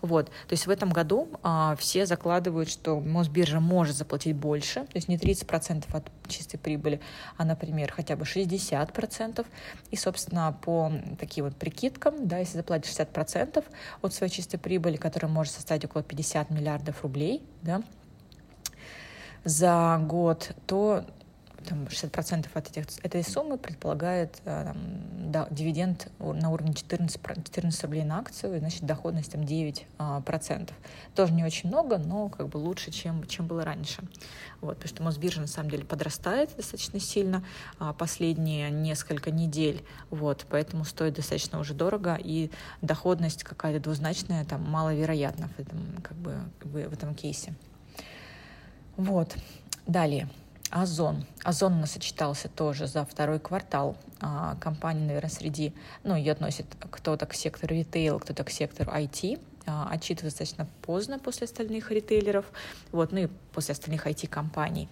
Вот. 0.00 0.26
То 0.26 0.52
есть 0.52 0.66
в 0.66 0.70
этом 0.70 0.90
году 0.90 1.28
а, 1.42 1.74
все 1.76 2.06
закладывают, 2.06 2.68
что 2.68 3.00
Мосбиржа 3.00 3.60
может 3.60 3.96
заплатить 3.96 4.36
больше, 4.36 4.80
то 4.80 4.94
есть 4.94 5.08
не 5.08 5.16
30% 5.16 5.84
от 5.92 6.10
чистой 6.28 6.58
прибыли, 6.58 7.00
а, 7.36 7.44
например, 7.44 7.92
хотя 7.92 8.16
бы 8.16 8.24
60%. 8.24 9.44
И, 9.90 9.96
собственно, 9.96 10.56
по 10.62 10.92
таким 11.18 11.46
вот 11.46 11.56
прикидкам, 11.56 12.28
да, 12.28 12.38
если 12.38 12.58
заплатить 12.58 12.92
60% 12.92 13.64
от 14.02 14.14
своей 14.14 14.32
чистой 14.32 14.58
прибыли, 14.58 14.96
которая 14.96 15.30
может 15.30 15.52
составить 15.52 15.84
около 15.84 16.02
50 16.02 16.50
миллиардов 16.50 17.02
рублей, 17.02 17.42
да, 17.62 17.82
за 19.44 20.00
год, 20.06 20.52
то 20.66 21.04
там 21.68 21.84
60% 21.84 22.46
от 22.54 22.68
этих, 22.68 22.84
этой 23.04 23.22
суммы 23.22 23.58
предполагает 23.58 24.40
э, 24.44 24.64
там, 24.66 24.76
да, 25.30 25.46
дивиденд 25.50 26.10
на 26.18 26.50
уровне 26.50 26.74
14, 26.74 27.20
14 27.20 27.84
рублей 27.84 28.04
на 28.04 28.18
акцию, 28.18 28.58
значит, 28.58 28.84
доходность 28.84 29.32
там 29.32 29.42
9%. 29.42 29.84
А, 29.98 30.20
процентов. 30.22 30.76
Тоже 31.14 31.32
не 31.34 31.44
очень 31.44 31.68
много, 31.68 31.98
но 31.98 32.28
как 32.28 32.48
бы 32.48 32.56
лучше, 32.56 32.90
чем, 32.90 33.26
чем 33.26 33.46
было 33.46 33.64
раньше. 33.64 34.02
Вот, 34.60 34.76
потому 34.76 34.88
что 34.88 35.02
Мосбиржа 35.02 35.40
на 35.40 35.46
самом 35.46 35.70
деле 35.70 35.84
подрастает 35.84 36.54
достаточно 36.56 36.98
сильно 37.00 37.44
а, 37.78 37.92
последние 37.92 38.70
несколько 38.70 39.30
недель, 39.30 39.84
вот, 40.10 40.46
поэтому 40.48 40.84
стоит 40.84 41.14
достаточно 41.14 41.60
уже 41.60 41.74
дорого, 41.74 42.18
и 42.18 42.50
доходность 42.80 43.44
какая-то 43.44 43.80
двузначная 43.80 44.44
там 44.44 44.62
маловероятна 44.70 45.48
в 45.48 45.58
этом, 45.60 45.80
как 46.02 46.16
бы, 46.16 46.38
в, 46.62 46.72
в 46.72 46.92
этом 46.92 47.14
кейсе. 47.14 47.54
Вот, 48.96 49.36
далее. 49.86 50.28
Озон. 50.70 51.26
Озон 51.42 51.82
у 51.82 52.48
тоже 52.48 52.86
за 52.86 53.04
второй 53.04 53.40
квартал. 53.40 53.96
А, 54.20 54.56
компания, 54.60 55.04
наверное, 55.04 55.30
среди, 55.30 55.74
ну, 56.04 56.14
ее 56.14 56.32
относит 56.32 56.66
кто-то 56.90 57.26
к 57.26 57.34
сектору 57.34 57.74
ритейл, 57.74 58.20
кто-то 58.20 58.44
к 58.44 58.50
сектору 58.50 58.92
IT. 58.92 59.40
А, 59.66 59.88
отчитывается 59.90 60.38
достаточно 60.38 60.68
поздно 60.82 61.18
после 61.18 61.46
остальных 61.46 61.90
ритейлеров, 61.90 62.46
вот, 62.92 63.10
ну 63.10 63.18
и 63.18 63.28
после 63.52 63.72
остальных 63.72 64.06
IT-компаний. 64.06 64.88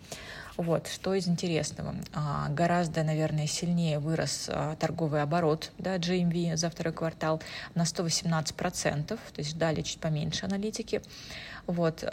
Вот, 0.57 0.89
что 0.89 1.15
из 1.15 1.29
интересного? 1.29 1.95
А, 2.13 2.49
гораздо, 2.49 3.05
наверное, 3.05 3.47
сильнее 3.47 4.01
вырос 4.01 4.51
торговый 4.81 5.23
оборот 5.23 5.71
да, 5.79 5.97
GMV 5.97 6.57
за 6.57 6.71
второй 6.71 6.93
квартал 6.93 7.41
на 7.77 7.83
118%, 7.83 9.07
то 9.07 9.19
есть 9.37 9.51
ждали 9.51 9.83
чуть 9.83 10.01
поменьше 10.01 10.47
аналитики. 10.47 11.03
Вот, 11.67 12.05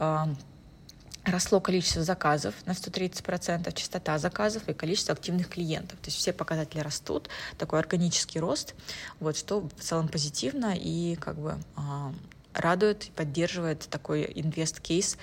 росло 1.26 1.60
количество 1.60 2.04
заказов 2.04 2.54
на 2.66 2.72
130%, 2.72 3.74
частота 3.74 4.18
заказов 4.18 4.68
и 4.70 4.74
количество 4.74 5.14
активных 5.14 5.50
клиентов. 5.50 6.00
То 6.00 6.08
есть 6.08 6.18
все 6.18 6.34
показатели 6.34 6.80
растут, 6.80 7.30
такой 7.58 7.80
органический 7.80 8.40
рост, 8.40 8.76
вот, 9.20 9.36
что 9.38 9.62
в 9.62 9.82
целом 9.82 10.08
позитивно 10.08 10.74
и 10.76 11.16
как 11.16 11.38
бы 11.38 11.56
а, 11.76 12.14
радует 12.54 13.06
и 13.06 13.12
поддерживает 13.12 13.88
такой 13.90 14.32
инвест-кейс 14.36 15.18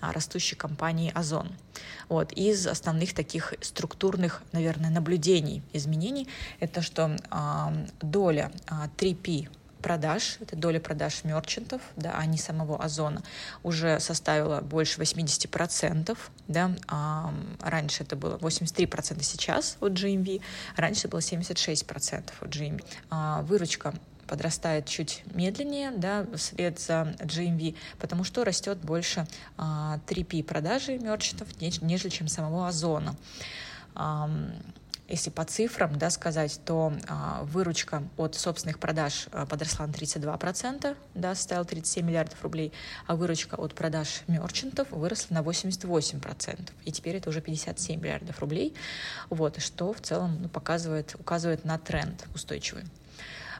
а, 0.00 0.12
растущей 0.12 0.56
компании 0.56 1.10
Озон. 1.14 1.50
Вот. 2.08 2.32
Из 2.32 2.66
основных 2.66 3.14
таких 3.14 3.54
структурных, 3.60 4.42
наверное, 4.52 4.90
наблюдений, 4.90 5.62
изменений, 5.72 6.28
это 6.60 6.82
что 6.82 7.16
доля 8.00 8.52
э, 8.70 8.88
3P 8.96 9.48
продаж, 9.86 10.38
это 10.40 10.56
доля 10.56 10.80
продаж 10.80 11.22
мерчантов, 11.22 11.80
да, 11.94 12.10
а 12.18 12.26
не 12.26 12.38
самого 12.38 12.82
Озона, 12.82 13.22
уже 13.62 14.00
составила 14.00 14.60
больше 14.60 15.00
80%, 15.00 16.18
да, 16.48 16.74
а 16.88 17.32
раньше 17.60 18.02
это 18.02 18.16
было 18.16 18.36
83% 18.38 19.22
сейчас 19.22 19.76
от 19.80 19.92
GMV, 19.92 20.42
раньше 20.74 21.06
было 21.06 21.20
76% 21.20 22.32
от 22.40 22.48
GMV. 22.48 22.84
А 23.10 23.42
выручка 23.42 23.94
подрастает 24.26 24.86
чуть 24.86 25.22
медленнее, 25.32 25.92
да, 25.92 26.26
вслед 26.34 26.80
за 26.80 27.14
GMV, 27.20 27.76
потому 28.00 28.24
что 28.24 28.42
растет 28.42 28.78
больше 28.78 29.28
а, 29.56 30.00
3P 30.08 30.42
продажи 30.42 30.98
мерчантов, 30.98 31.46
нежели 31.60 32.10
чем 32.10 32.26
самого 32.26 32.66
Озона. 32.66 33.14
А, 33.94 34.28
если 35.08 35.30
по 35.30 35.44
цифрам 35.44 35.96
да, 35.96 36.10
сказать, 36.10 36.60
то 36.64 36.92
а, 37.08 37.42
выручка 37.44 38.02
от 38.16 38.34
собственных 38.34 38.78
продаж 38.78 39.28
а, 39.32 39.46
подросла 39.46 39.86
на 39.86 39.92
32%, 39.92 40.96
да, 41.14 41.34
составила 41.34 41.64
37 41.64 42.06
миллиардов 42.06 42.42
рублей, 42.42 42.72
а 43.06 43.14
выручка 43.14 43.54
от 43.54 43.74
продаж 43.74 44.22
мерчантов 44.26 44.90
выросла 44.90 45.34
на 45.34 45.42
88%. 45.42 46.70
И 46.84 46.92
теперь 46.92 47.16
это 47.16 47.30
уже 47.30 47.40
57 47.40 48.00
миллиардов 48.00 48.40
рублей, 48.40 48.74
вот, 49.30 49.60
что 49.60 49.92
в 49.92 50.00
целом 50.00 50.38
ну, 50.42 50.48
показывает, 50.48 51.14
указывает 51.18 51.64
на 51.64 51.78
тренд 51.78 52.26
устойчивый. 52.34 52.84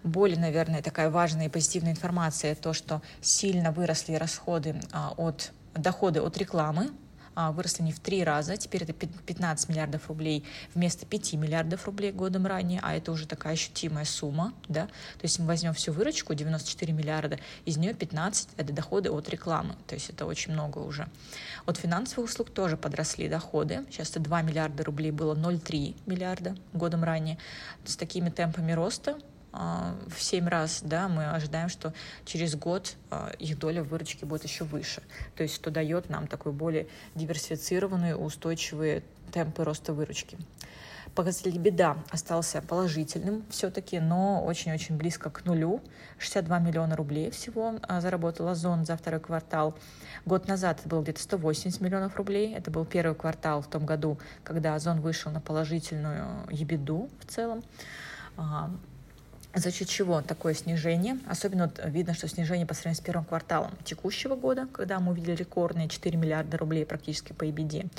Более, 0.03 0.38
наверное, 0.38 0.83
такая 0.83 1.11
важная 1.11 1.47
и 1.47 1.49
позитивная 1.49 1.93
информация, 1.93 2.55
то, 2.55 2.73
что 2.73 3.03
сильно 3.21 3.73
выросли 3.73 4.15
расходы 4.15 4.81
а, 4.93 5.15
от 5.17 5.53
доходы 5.75 6.21
от 6.21 6.37
рекламы, 6.38 6.91
выросли 7.36 7.82
не 7.82 7.92
в 7.92 8.00
три 8.00 8.25
раза, 8.25 8.56
теперь 8.56 8.84
это 8.84 8.92
15 8.92 9.68
миллиардов 9.68 10.08
рублей 10.08 10.44
вместо 10.75 11.06
5 11.06 11.34
миллиардов 11.34 11.86
рублей 11.86 12.12
годом 12.12 12.46
ранее, 12.46 12.80
а 12.82 12.96
это 12.96 13.12
уже 13.12 13.26
такая 13.26 13.52
ощутимая 13.52 14.04
сумма, 14.04 14.52
да, 14.68 14.86
то 14.86 15.22
есть 15.22 15.38
мы 15.38 15.46
возьмем 15.46 15.75
всю 15.75 15.92
выручку, 15.92 16.34
94 16.34 16.92
миллиарда, 16.92 17.38
из 17.64 17.76
нее 17.76 17.94
15– 17.94 18.49
это 18.56 18.72
доходы 18.72 19.10
от 19.10 19.28
рекламы, 19.28 19.75
то 19.86 19.94
есть 19.94 20.10
это 20.10 20.26
очень 20.26 20.52
много 20.52 20.78
уже. 20.78 21.08
От 21.66 21.76
финансовых 21.76 22.30
услуг 22.30 22.50
тоже 22.50 22.76
подросли 22.76 23.28
доходы, 23.28 23.84
сейчас 23.90 24.10
это 24.10 24.20
2 24.20 24.42
миллиарда 24.42 24.84
рублей 24.84 25.10
было 25.10 25.34
0,3 25.34 25.94
миллиарда 26.06 26.56
годом 26.72 27.04
ранее. 27.04 27.38
С 27.84 27.96
такими 27.96 28.30
темпами 28.30 28.72
роста 28.72 29.12
а, 29.12 29.35
в 30.08 30.23
7 30.23 30.49
раз, 30.49 30.80
да, 30.82 31.08
мы 31.08 31.26
ожидаем, 31.30 31.69
что 31.69 31.92
через 32.25 32.54
год 32.56 32.97
а, 33.10 33.30
их 33.38 33.58
доля 33.58 33.82
в 33.82 33.88
выручке 33.88 34.26
будет 34.26 34.45
еще 34.45 34.64
выше. 34.64 35.02
То 35.36 35.42
есть 35.42 35.54
что 35.54 35.71
дает 35.71 36.10
нам 36.10 36.26
такой 36.26 36.52
более 36.52 36.88
диверсифицированные, 37.14 38.16
устойчивые 38.16 39.02
темпы 39.32 39.64
роста 39.64 39.92
выручки. 39.92 40.38
Показатель 41.14 41.56
беда 41.58 41.97
остался 42.10 42.60
положительным 42.60 43.45
все-таки, 43.49 44.00
но 44.00 44.45
очень-очень 44.45 44.99
близко 44.99 45.30
к 45.30 45.47
нулю. 45.47 45.80
62 46.19 46.58
миллиона 46.58 46.95
рублей 46.95 47.30
всего 47.30 47.76
а, 47.82 48.02
заработал 48.02 48.49
Озон 48.49 48.84
за 48.84 48.99
второй 48.99 49.21
квартал. 49.21 49.78
Год 50.26 50.47
назад 50.47 50.80
это 50.80 50.88
было 50.90 51.02
где-то 51.02 51.23
180 51.23 51.80
миллионов 51.80 52.16
рублей. 52.16 52.54
Это 52.54 52.71
был 52.71 52.84
первый 52.84 53.14
квартал 53.14 53.62
в 53.62 53.69
том 53.69 53.86
году, 53.86 54.19
когда 54.45 54.75
Озон 54.75 55.00
вышел 55.00 55.32
на 55.32 55.40
положительную 55.40 56.47
ебеду 56.50 57.08
в 57.21 57.25
целом. 57.32 57.64
За 59.56 59.73
счет 59.73 59.88
чего 59.88 60.21
такое 60.21 60.52
снижение? 60.52 61.19
Особенно 61.26 61.64
вот 61.64 61.80
видно, 61.86 62.12
что 62.12 62.28
снижение 62.28 62.66
по 62.66 62.75
сравнению 62.75 63.02
с 63.02 63.04
первым 63.04 63.25
кварталом 63.25 63.71
текущего 63.84 64.36
года, 64.36 64.69
когда 64.71 65.00
мы 65.00 65.12
увидели 65.12 65.34
рекордные 65.34 65.88
4 65.88 66.19
миллиарда 66.19 66.58
рублей 66.58 66.84
практически 66.84 67.32
по 67.32 67.45
EBD. 67.45 67.90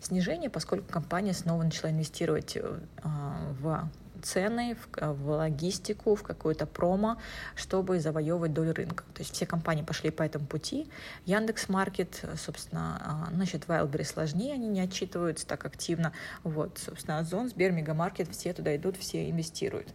Снижение, 0.00 0.50
поскольку 0.50 0.92
компания 0.92 1.32
снова 1.32 1.62
начала 1.62 1.92
инвестировать 1.92 2.56
э, 2.56 2.78
в 3.04 3.88
цены, 4.24 4.74
в, 4.74 5.14
в 5.14 5.30
логистику, 5.30 6.16
в 6.16 6.24
какую-то 6.24 6.66
промо, 6.66 7.18
чтобы 7.54 8.00
завоевывать 8.00 8.52
долю 8.52 8.74
рынка. 8.74 9.04
То 9.14 9.20
есть 9.20 9.34
все 9.34 9.46
компании 9.46 9.82
пошли 9.82 10.10
по 10.10 10.24
этому 10.24 10.46
пути. 10.46 10.88
Яндекс 11.26 11.68
Маркет, 11.68 12.24
собственно, 12.36 13.28
а, 13.28 13.32
значит, 13.32 13.66
Wildberries 13.68 14.04
сложнее, 14.04 14.54
они 14.54 14.66
не 14.66 14.80
отчитываются 14.80 15.46
так 15.46 15.64
активно. 15.64 16.12
Вот, 16.42 16.78
собственно, 16.78 17.18
Озон, 17.18 17.48
Сбер, 17.48 17.70
Мегамаркет, 17.70 18.28
все 18.32 18.52
туда 18.52 18.74
идут, 18.74 18.96
все 18.96 19.30
инвестируют. 19.30 19.88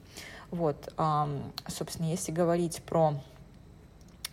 Вот, 0.51 0.93
собственно, 1.67 2.07
если 2.07 2.31
говорить 2.31 2.81
про 2.83 3.15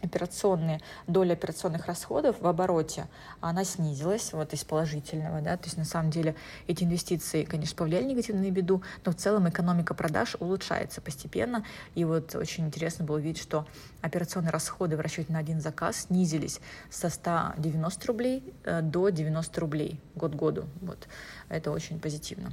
операционные, 0.02 0.80
доля 1.06 1.34
операционных 1.34 1.86
расходов 1.86 2.40
в 2.40 2.46
обороте, 2.46 3.06
она 3.40 3.64
снизилась 3.64 4.32
вот 4.32 4.52
из 4.52 4.64
положительного, 4.64 5.40
да, 5.40 5.56
то 5.56 5.64
есть 5.64 5.76
на 5.76 5.84
самом 5.84 6.10
деле 6.10 6.34
эти 6.66 6.84
инвестиции, 6.84 7.44
конечно, 7.44 7.76
повлияли 7.76 8.04
негативно 8.04 8.42
на 8.42 8.50
беду, 8.50 8.82
но 9.04 9.12
в 9.12 9.16
целом 9.16 9.48
экономика 9.48 9.94
продаж 9.94 10.36
улучшается 10.38 11.00
постепенно, 11.00 11.64
и 11.94 12.04
вот 12.04 12.34
очень 12.34 12.66
интересно 12.66 13.04
было 13.04 13.18
видеть, 13.18 13.42
что 13.42 13.66
операционные 14.00 14.50
расходы 14.50 14.96
в 14.96 15.00
расчете 15.00 15.32
на 15.32 15.38
один 15.38 15.60
заказ 15.60 16.06
снизились 16.06 16.60
со 16.90 17.08
190 17.10 18.06
рублей 18.06 18.54
э, 18.64 18.82
до 18.82 19.08
90 19.08 19.60
рублей 19.60 20.00
год 20.14 20.34
году, 20.34 20.64
вот, 20.80 21.08
это 21.48 21.70
очень 21.70 21.98
позитивно. 22.00 22.52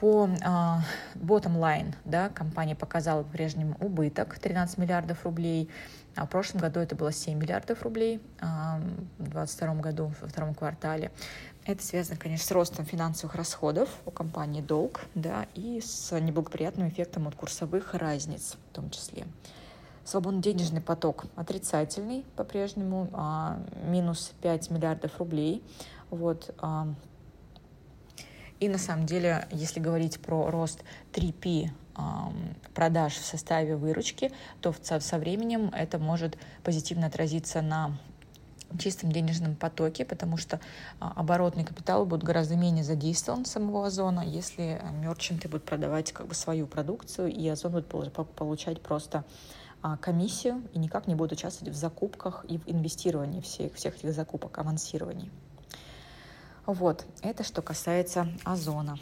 По 0.00 0.24
uh, 0.24 0.78
bottom 1.14 1.60
line 1.60 1.94
да, 2.06 2.30
компания 2.30 2.74
показала 2.74 3.22
по-прежнему 3.22 3.76
убыток 3.80 4.38
13 4.38 4.78
миллиардов 4.78 5.26
рублей, 5.26 5.68
а 6.16 6.24
в 6.24 6.30
прошлом 6.30 6.62
году 6.62 6.80
это 6.80 6.96
было 6.96 7.12
7 7.12 7.38
миллиардов 7.38 7.82
рублей, 7.82 8.18
uh, 8.38 8.78
в 9.18 9.24
2022 9.24 9.74
году, 9.74 10.12
во 10.22 10.28
втором 10.28 10.54
квартале. 10.54 11.10
Это 11.66 11.84
связано, 11.84 12.16
конечно, 12.16 12.46
с 12.46 12.50
ростом 12.50 12.86
финансовых 12.86 13.34
расходов 13.34 13.90
у 14.06 14.10
компании 14.10 14.62
долг 14.62 15.02
да, 15.14 15.44
и 15.54 15.82
с 15.82 16.18
неблагоприятным 16.18 16.88
эффектом 16.88 17.28
от 17.28 17.34
курсовых 17.34 17.92
разниц 17.92 18.56
в 18.70 18.74
том 18.74 18.88
числе. 18.88 19.26
Свободный 20.04 20.40
денежный 20.40 20.80
поток 20.80 21.26
отрицательный 21.36 22.24
по-прежнему, 22.36 23.10
а, 23.12 23.58
минус 23.84 24.32
5 24.40 24.70
миллиардов 24.70 25.18
рублей. 25.18 25.62
Вот, 26.08 26.54
а, 26.58 26.88
и 28.60 28.68
на 28.68 28.78
самом 28.78 29.06
деле, 29.06 29.48
если 29.50 29.80
говорить 29.80 30.20
про 30.20 30.50
рост 30.50 30.84
3P 31.12 31.70
продаж 32.74 33.14
в 33.14 33.24
составе 33.24 33.76
выручки, 33.76 34.32
то 34.60 34.74
со 34.82 35.18
временем 35.18 35.70
это 35.74 35.98
может 35.98 36.38
позитивно 36.62 37.06
отразиться 37.06 37.60
на 37.62 37.98
чистом 38.78 39.10
денежном 39.10 39.56
потоке, 39.56 40.04
потому 40.04 40.36
что 40.36 40.60
а, 41.00 41.12
оборотный 41.16 41.64
капитал 41.64 42.06
будет 42.06 42.22
гораздо 42.22 42.56
менее 42.56 42.84
задействован 42.84 43.44
самого 43.44 43.86
Озона, 43.86 44.20
если 44.20 44.80
мерчанты 44.92 45.48
будут 45.48 45.64
продавать 45.64 46.12
как 46.12 46.28
бы 46.28 46.34
свою 46.34 46.68
продукцию, 46.68 47.32
и 47.32 47.48
Озон 47.48 47.72
будет 47.72 47.88
получать 47.88 48.80
просто 48.80 49.24
а, 49.82 49.96
комиссию 49.96 50.62
и 50.72 50.78
никак 50.78 51.08
не 51.08 51.14
будет 51.14 51.32
участвовать 51.32 51.74
в 51.74 51.76
закупках 51.76 52.44
и 52.48 52.58
в 52.58 52.68
инвестировании 52.68 53.40
всех, 53.40 53.74
всех 53.74 53.96
этих 53.96 54.12
закупок, 54.12 54.56
авансировании. 54.58 55.30
Вот, 56.72 57.04
это 57.22 57.42
что 57.42 57.62
касается 57.62 58.28
озона. 58.44 58.96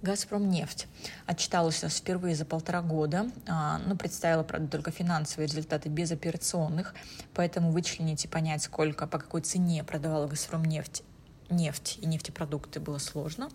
«Газпромнефть» 0.00 0.86
отчиталась 1.26 1.84
у 1.84 1.88
впервые 1.88 2.34
за 2.34 2.46
полтора 2.46 2.80
года, 2.80 3.30
а, 3.46 3.78
но 3.86 3.94
представила, 3.94 4.42
правда, 4.42 4.68
только 4.68 4.90
финансовые 4.90 5.46
результаты 5.46 5.88
без 5.90 6.10
операционных, 6.12 6.94
поэтому 7.34 7.72
вычленить 7.72 8.24
и 8.24 8.28
понять, 8.28 8.62
сколько, 8.62 9.06
по 9.06 9.18
какой 9.18 9.42
цене 9.42 9.84
продавала 9.84 10.26
«Газпромнефть» 10.26 11.02
нефть 11.50 11.98
и 12.00 12.06
нефтепродукты 12.06 12.80
было 12.80 12.96
сложно, 12.96 13.50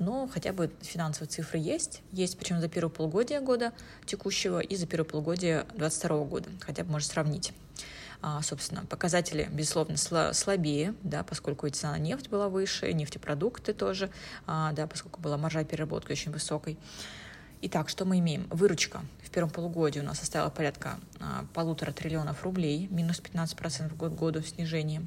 но 0.00 0.26
хотя 0.26 0.52
бы 0.52 0.72
финансовые 0.82 1.28
цифры 1.28 1.60
есть. 1.60 2.02
Есть 2.10 2.36
причем 2.36 2.60
за 2.60 2.68
первое 2.68 2.90
полугодие 2.90 3.40
года 3.40 3.72
текущего 4.06 4.58
и 4.58 4.74
за 4.74 4.88
первое 4.88 5.08
полугодие 5.08 5.62
2022 5.76 6.24
года, 6.24 6.50
хотя 6.60 6.82
бы 6.82 6.90
можно 6.90 7.08
сравнить. 7.08 7.52
А, 8.20 8.42
собственно, 8.42 8.84
показатели, 8.84 9.48
безусловно, 9.52 9.96
слабее, 9.96 10.94
да, 11.02 11.22
поскольку 11.22 11.66
и 11.66 11.70
цена 11.70 11.92
на 11.92 11.98
нефть 11.98 12.28
была 12.28 12.48
выше, 12.48 12.92
нефтепродукты 12.92 13.72
тоже, 13.72 14.10
а, 14.46 14.72
да, 14.72 14.86
поскольку 14.88 15.20
была 15.20 15.36
маржа 15.36 15.64
переработки 15.64 16.10
очень 16.12 16.32
высокой. 16.32 16.78
Итак, 17.60 17.88
что 17.88 18.04
мы 18.04 18.18
имеем? 18.18 18.46
Выручка 18.50 19.02
в 19.22 19.30
первом 19.30 19.50
полугодии 19.50 20.00
у 20.00 20.04
нас 20.04 20.18
составила 20.18 20.50
порядка 20.50 20.98
а, 21.20 21.44
полутора 21.54 21.92
триллионов 21.92 22.42
рублей, 22.42 22.88
минус 22.90 23.20
15% 23.20 23.88
в 23.88 23.96
год 23.96 24.12
году 24.14 24.42
снижение. 24.42 25.02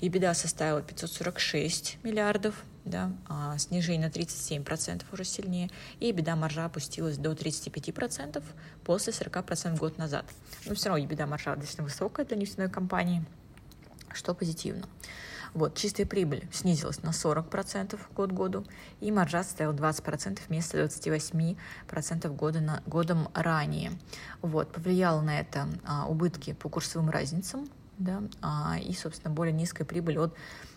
И 0.00 0.08
беда 0.08 0.32
составила 0.32 0.80
546 0.80 1.98
миллиардов, 2.02 2.54
да, 2.88 3.12
а 3.28 3.56
снижение 3.58 4.08
на 4.08 4.10
37% 4.10 5.04
уже 5.12 5.24
сильнее, 5.24 5.70
и 6.00 6.10
беда 6.12 6.36
маржа 6.36 6.64
опустилась 6.64 7.18
до 7.18 7.32
35% 7.32 8.42
после 8.84 9.12
40% 9.12 9.78
год 9.78 9.98
назад. 9.98 10.26
Но 10.66 10.74
все 10.74 10.88
равно 10.88 11.06
беда 11.06 11.26
маржа 11.26 11.54
достаточно 11.54 11.84
высокая 11.84 12.26
для 12.26 12.36
нефтяной 12.36 12.68
компании, 12.68 13.24
что 14.12 14.34
позитивно. 14.34 14.88
Вот, 15.54 15.76
чистая 15.76 16.06
прибыль 16.06 16.46
снизилась 16.52 17.02
на 17.02 17.10
40% 17.10 17.98
год 18.14 18.32
году, 18.32 18.66
и 19.00 19.10
маржа 19.10 19.42
составила 19.42 19.72
20% 19.72 20.40
вместо 20.48 20.84
28% 20.84 22.36
года 22.36 22.60
на, 22.60 22.82
годом 22.86 23.28
ранее. 23.34 23.92
Вот, 24.42 24.72
повлияло 24.72 25.20
на 25.20 25.40
это 25.40 25.68
а, 25.84 26.06
убытки 26.06 26.52
по 26.52 26.68
курсовым 26.68 27.10
разницам, 27.10 27.68
да, 27.98 28.22
а, 28.40 28.78
и, 28.80 28.92
собственно, 28.94 29.34
более 29.34 29.52
низкая 29.52 29.86
прибыль 29.86 30.18
от 30.18 30.34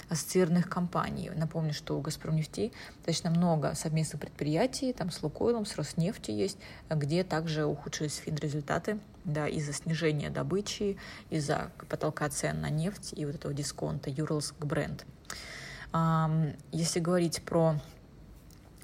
ассоциированных 0.09 0.69
компаний. 0.69 1.31
Напомню, 1.33 1.73
что 1.73 1.97
у 1.97 2.01
«Газпромнефти» 2.01 2.73
достаточно 2.97 3.29
много 3.29 3.75
совместных 3.75 4.21
предприятий, 4.21 4.91
там 4.91 5.09
с 5.09 5.23
«Лукойлом», 5.23 5.65
с 5.65 5.75
«Роснефтью» 5.77 6.35
есть, 6.35 6.57
где 6.89 7.23
также 7.23 7.65
ухудшились 7.65 8.17
фин-результаты 8.17 8.99
да, 9.23 9.47
из-за 9.47 9.71
снижения 9.71 10.29
добычи, 10.29 10.97
из-за 11.29 11.71
потолка 11.87 12.27
цен 12.29 12.59
на 12.61 12.69
нефть 12.69 13.13
и 13.15 13.25
вот 13.25 13.35
этого 13.35 13.53
дисконта 13.53 14.09
Uralsk 14.09 14.55
бренд. 14.65 15.05
Если 16.71 16.99
говорить 16.99 17.41
про 17.43 17.79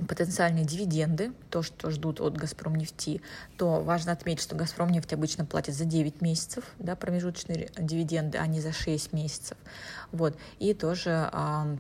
потенциальные 0.06 0.66
дивиденды, 0.66 1.32
то, 1.50 1.64
что 1.64 1.90
ждут 1.90 2.22
от 2.22 2.38
«Газпром 2.38 2.76
нефти», 2.76 3.22
то 3.58 3.82
важно 3.82 4.12
отметить, 4.12 4.44
что 4.44 4.56
«Газпром 4.56 4.90
нефть» 4.90 5.14
обычно 5.14 5.46
платит 5.46 5.76
за 5.76 5.86
9 5.86 6.22
месяцев 6.22 6.64
да, 6.78 6.96
промежуточные 6.96 7.70
дивиденды, 7.78 8.38
а 8.38 8.46
не 8.48 8.62
за 8.62 8.72
6 8.72 9.14
месяцев. 9.14 9.58
Вот. 10.12 10.38
И 10.60 10.74
тоже 10.74 11.30
а, 11.32 11.78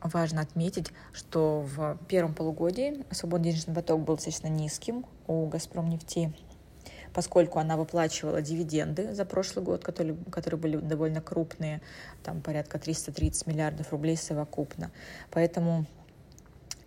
важно 0.00 0.42
отметить, 0.42 0.92
что 1.12 1.60
в 1.60 1.98
первом 2.08 2.34
полугодии 2.34 3.04
свободный 3.10 3.50
денежный 3.50 3.74
поток 3.74 4.02
был 4.02 4.16
достаточно 4.16 4.48
низким 4.48 5.04
у 5.26 5.46
«Газпром 5.46 5.88
нефти», 5.88 6.32
поскольку 7.12 7.58
она 7.58 7.76
выплачивала 7.76 8.42
дивиденды 8.42 9.14
за 9.14 9.24
прошлый 9.24 9.64
год, 9.64 9.82
которые, 9.82 10.16
которые 10.30 10.60
были 10.60 10.76
довольно 10.76 11.20
крупные, 11.20 11.80
там 12.22 12.40
порядка 12.40 12.78
330 12.78 13.46
миллиардов 13.46 13.90
рублей 13.92 14.16
совокупно. 14.16 14.90
Поэтому 15.30 15.86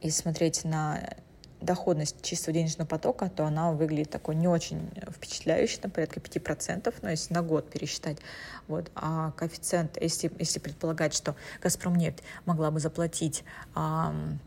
если 0.02 0.22
смотреть 0.22 0.64
на 0.64 1.18
доходность 1.62 2.22
чистого 2.22 2.54
денежного 2.54 2.88
потока, 2.88 3.30
то 3.30 3.46
она 3.46 3.72
выглядит 3.72 4.12
такой 4.12 4.36
не 4.36 4.48
очень 4.48 4.90
впечатляющей, 5.12 5.80
там 5.80 5.92
порядка 5.92 6.20
5%, 6.20 6.94
но 7.02 7.10
если 7.10 7.34
на 7.34 7.42
год 7.42 7.70
пересчитать. 7.70 8.18
Вот. 8.68 8.92
А 8.96 9.32
коэффициент, 9.32 9.98
если, 10.02 10.32
если 10.40 10.60
предполагать, 10.60 11.14
что 11.14 11.36
«Газпромнефть» 11.62 12.24
могла 12.46 12.72
бы 12.72 12.80
заплатить 12.80 13.44
50% 13.76 14.40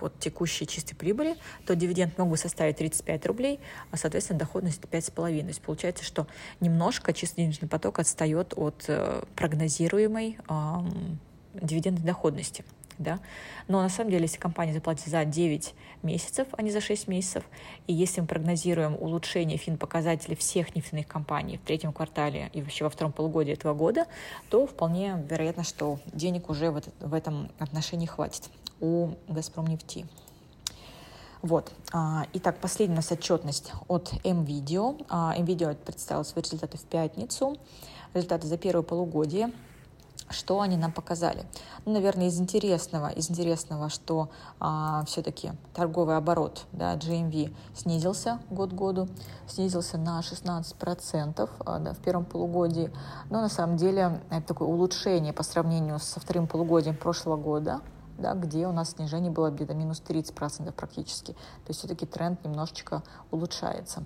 от 0.00 0.18
текущей 0.20 0.66
чистой 0.66 0.94
прибыли, 0.94 1.36
то 1.66 1.74
дивиденд 1.74 2.16
мог 2.18 2.28
бы 2.28 2.36
составить 2.36 2.76
35 2.76 3.26
рублей, 3.26 3.60
а, 3.90 3.96
соответственно, 3.96 4.38
доходность 4.38 4.80
5,5. 4.80 5.40
То 5.40 5.48
есть 5.48 5.62
получается, 5.62 6.04
что 6.04 6.26
немножко 6.60 7.12
чистый 7.12 7.42
денежный 7.42 7.68
поток 7.68 7.98
отстает 7.98 8.54
от 8.56 8.84
э, 8.86 9.24
прогнозируемой 9.34 10.38
эм, 10.48 11.18
дивидендной 11.54 12.04
доходности 12.04 12.64
да. 13.02 13.20
Но 13.68 13.82
на 13.82 13.88
самом 13.88 14.10
деле, 14.10 14.24
если 14.24 14.38
компания 14.38 14.72
заплатит 14.72 15.06
за 15.06 15.24
9 15.24 15.74
месяцев, 16.02 16.48
а 16.52 16.62
не 16.62 16.70
за 16.70 16.80
6 16.80 17.08
месяцев, 17.08 17.44
и 17.86 17.92
если 17.92 18.20
мы 18.20 18.26
прогнозируем 18.26 18.96
улучшение 18.98 19.58
фин-показателей 19.58 20.36
всех 20.36 20.74
нефтяных 20.74 21.06
компаний 21.06 21.58
в 21.58 21.66
третьем 21.66 21.92
квартале 21.92 22.50
и 22.52 22.62
вообще 22.62 22.84
во 22.84 22.90
втором 22.90 23.12
полугодии 23.12 23.52
этого 23.52 23.74
года, 23.74 24.06
то 24.50 24.66
вполне 24.66 25.24
вероятно, 25.28 25.64
что 25.64 25.98
денег 26.12 26.50
уже 26.50 26.70
в, 26.70 26.82
в 27.00 27.14
этом 27.14 27.50
отношении 27.58 28.06
хватит 28.06 28.48
у 28.80 29.10
«Газпром 29.28 29.66
нефти». 29.66 30.06
Вот. 31.42 31.72
А, 31.92 32.26
итак, 32.34 32.58
последняя 32.60 32.94
у 32.94 32.96
нас 32.96 33.10
отчетность 33.10 33.72
от 33.88 34.12
МВидео. 34.24 34.92
МВидео 35.38 35.74
представил 35.74 36.24
свои 36.24 36.42
результаты 36.44 36.78
в 36.78 36.84
пятницу. 36.84 37.56
Результаты 38.14 38.46
за 38.46 38.56
первое 38.56 38.82
полугодие 38.82 39.50
что 40.30 40.60
они 40.60 40.76
нам 40.76 40.92
показали? 40.92 41.46
Ну, 41.84 41.92
наверное, 41.92 42.26
из 42.26 42.40
интересного, 42.40 43.08
из 43.08 43.30
интересного, 43.30 43.88
что 43.88 44.30
а, 44.60 45.04
все-таки 45.06 45.52
торговый 45.74 46.16
оборот, 46.16 46.66
да, 46.72 46.94
GMV 46.96 47.54
снизился 47.74 48.40
год 48.50 48.70
к 48.70 48.74
году, 48.74 49.08
снизился 49.46 49.98
на 49.98 50.20
16% 50.20 51.50
а, 51.64 51.78
да, 51.78 51.92
в 51.92 51.98
первом 51.98 52.24
полугодии, 52.24 52.92
но 53.30 53.40
на 53.40 53.48
самом 53.48 53.76
деле 53.76 54.22
это 54.30 54.46
такое 54.48 54.68
улучшение 54.68 55.32
по 55.32 55.42
сравнению 55.42 55.98
со 55.98 56.20
вторым 56.20 56.46
полугодием 56.46 56.96
прошлого 56.96 57.36
года, 57.36 57.80
да, 58.18 58.34
где 58.34 58.66
у 58.66 58.72
нас 58.72 58.92
снижение 58.92 59.30
было 59.30 59.50
где-то 59.50 59.74
минус 59.74 60.02
30% 60.06 60.72
практически. 60.72 61.32
То 61.32 61.68
есть 61.68 61.80
все-таки 61.80 62.06
тренд 62.06 62.44
немножечко 62.44 63.02
улучшается. 63.30 64.04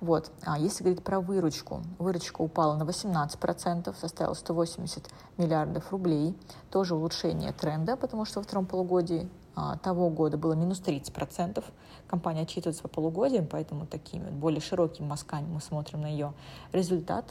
Вот. 0.00 0.30
А 0.44 0.58
если 0.58 0.84
говорить 0.84 1.02
про 1.02 1.20
выручку, 1.20 1.82
выручка 1.98 2.42
упала 2.42 2.76
на 2.76 2.84
18%, 2.84 3.94
составила 3.98 4.34
180 4.34 5.08
миллиардов 5.36 5.90
рублей. 5.90 6.36
Тоже 6.70 6.94
улучшение 6.94 7.52
тренда, 7.52 7.96
потому 7.96 8.24
что 8.24 8.38
во 8.40 8.44
втором 8.44 8.66
полугодии 8.66 9.28
а, 9.56 9.76
того 9.78 10.08
года 10.08 10.36
было 10.36 10.52
минус 10.52 10.80
30%. 10.80 11.64
Компания 12.06 12.42
отчитывается 12.42 12.82
по 12.82 12.88
полугодиям, 12.88 13.46
поэтому 13.46 13.86
такими 13.86 14.30
более 14.30 14.60
широкими 14.60 15.06
мазками 15.06 15.46
мы 15.46 15.60
смотрим 15.60 16.02
на 16.02 16.06
ее 16.06 16.32
результат. 16.72 17.24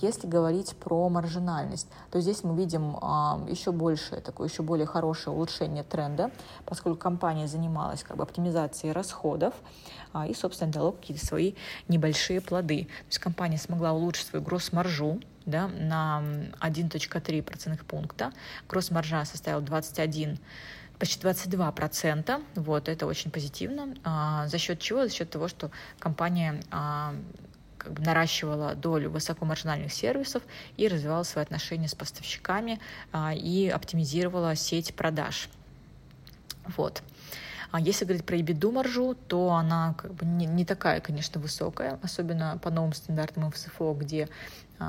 Если 0.00 0.26
говорить 0.26 0.76
про 0.76 1.08
маржинальность, 1.08 1.88
то 2.10 2.20
здесь 2.20 2.44
мы 2.44 2.56
видим 2.56 2.92
еще 3.48 3.72
больше, 3.72 4.20
такое 4.20 4.48
еще 4.48 4.62
более 4.62 4.86
хорошее 4.86 5.36
улучшение 5.36 5.82
тренда, 5.82 6.30
поскольку 6.64 6.98
компания 6.98 7.46
занималась 7.46 8.02
как 8.02 8.16
бы 8.16 8.22
оптимизацией 8.22 8.92
расходов 8.92 9.54
и, 10.28 10.34
собственно, 10.34 10.72
дала 10.72 10.92
какие-то 10.92 11.24
свои 11.24 11.54
небольшие 11.88 12.40
плоды. 12.40 12.84
То 12.84 13.06
есть 13.08 13.18
компания 13.18 13.58
смогла 13.58 13.92
улучшить 13.92 14.28
свою 14.28 14.44
гросс-маржу, 14.44 15.20
да, 15.46 15.68
на 15.68 16.22
1.3 16.60 17.42
процентных 17.42 17.84
пункта. 17.84 18.32
Гросс-маржа 18.68 19.24
составила 19.24 19.60
21 19.62 20.38
почти 20.98 21.20
22 21.20 21.72
процента. 21.72 22.40
Вот, 22.54 22.88
это 22.88 23.06
очень 23.06 23.30
позитивно. 23.30 23.94
А, 24.04 24.46
за 24.46 24.58
счет 24.58 24.78
чего? 24.78 25.04
За 25.04 25.12
счет 25.12 25.28
того, 25.30 25.48
что 25.48 25.70
компания 25.98 26.62
а, 26.70 27.14
как 27.84 27.92
бы 27.92 28.02
наращивала 28.02 28.74
долю 28.74 29.10
высокомаржинальных 29.10 29.92
сервисов 29.92 30.42
и 30.76 30.88
развивала 30.88 31.22
свои 31.22 31.44
отношения 31.44 31.88
с 31.88 31.94
поставщиками 31.94 32.80
а, 33.12 33.34
и 33.34 33.68
оптимизировала 33.68 34.56
сеть 34.56 34.94
продаж. 34.94 35.48
Вот. 36.76 37.02
А 37.74 37.80
если 37.80 38.04
говорить 38.04 38.24
про 38.24 38.36
EBITDA 38.36 38.70
маржу, 38.70 39.16
то 39.26 39.50
она 39.50 39.94
как 39.94 40.14
бы 40.14 40.24
не, 40.24 40.46
не 40.46 40.64
такая, 40.64 41.00
конечно, 41.00 41.40
высокая, 41.40 41.98
особенно 42.02 42.56
по 42.62 42.70
новым 42.70 42.92
стандартам 42.92 43.46
МФСФО, 43.46 43.94
где 43.94 44.28
э, 44.78 44.84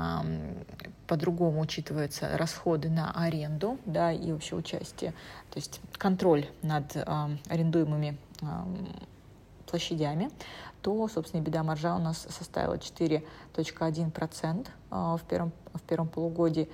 по-другому 1.08 1.60
учитываются 1.60 2.36
расходы 2.36 2.88
на 2.88 3.10
аренду, 3.10 3.80
да, 3.86 4.12
и 4.12 4.30
вообще 4.30 4.54
участие, 4.54 5.14
то 5.50 5.58
есть 5.58 5.80
контроль 5.98 6.46
над 6.62 6.94
э, 6.94 7.04
арендуемыми 7.48 8.16
э, 8.40 8.46
площадями 9.76 10.30
то, 10.80 11.08
собственно, 11.08 11.42
беда 11.42 11.62
маржа 11.64 11.96
у 11.96 11.98
нас 11.98 12.26
составила 12.30 12.74
4.1% 12.76 14.68
а, 14.90 15.16
в 15.16 15.22
первом, 15.22 15.52
в 15.74 15.80
первом 15.80 16.06
полугодии. 16.08 16.68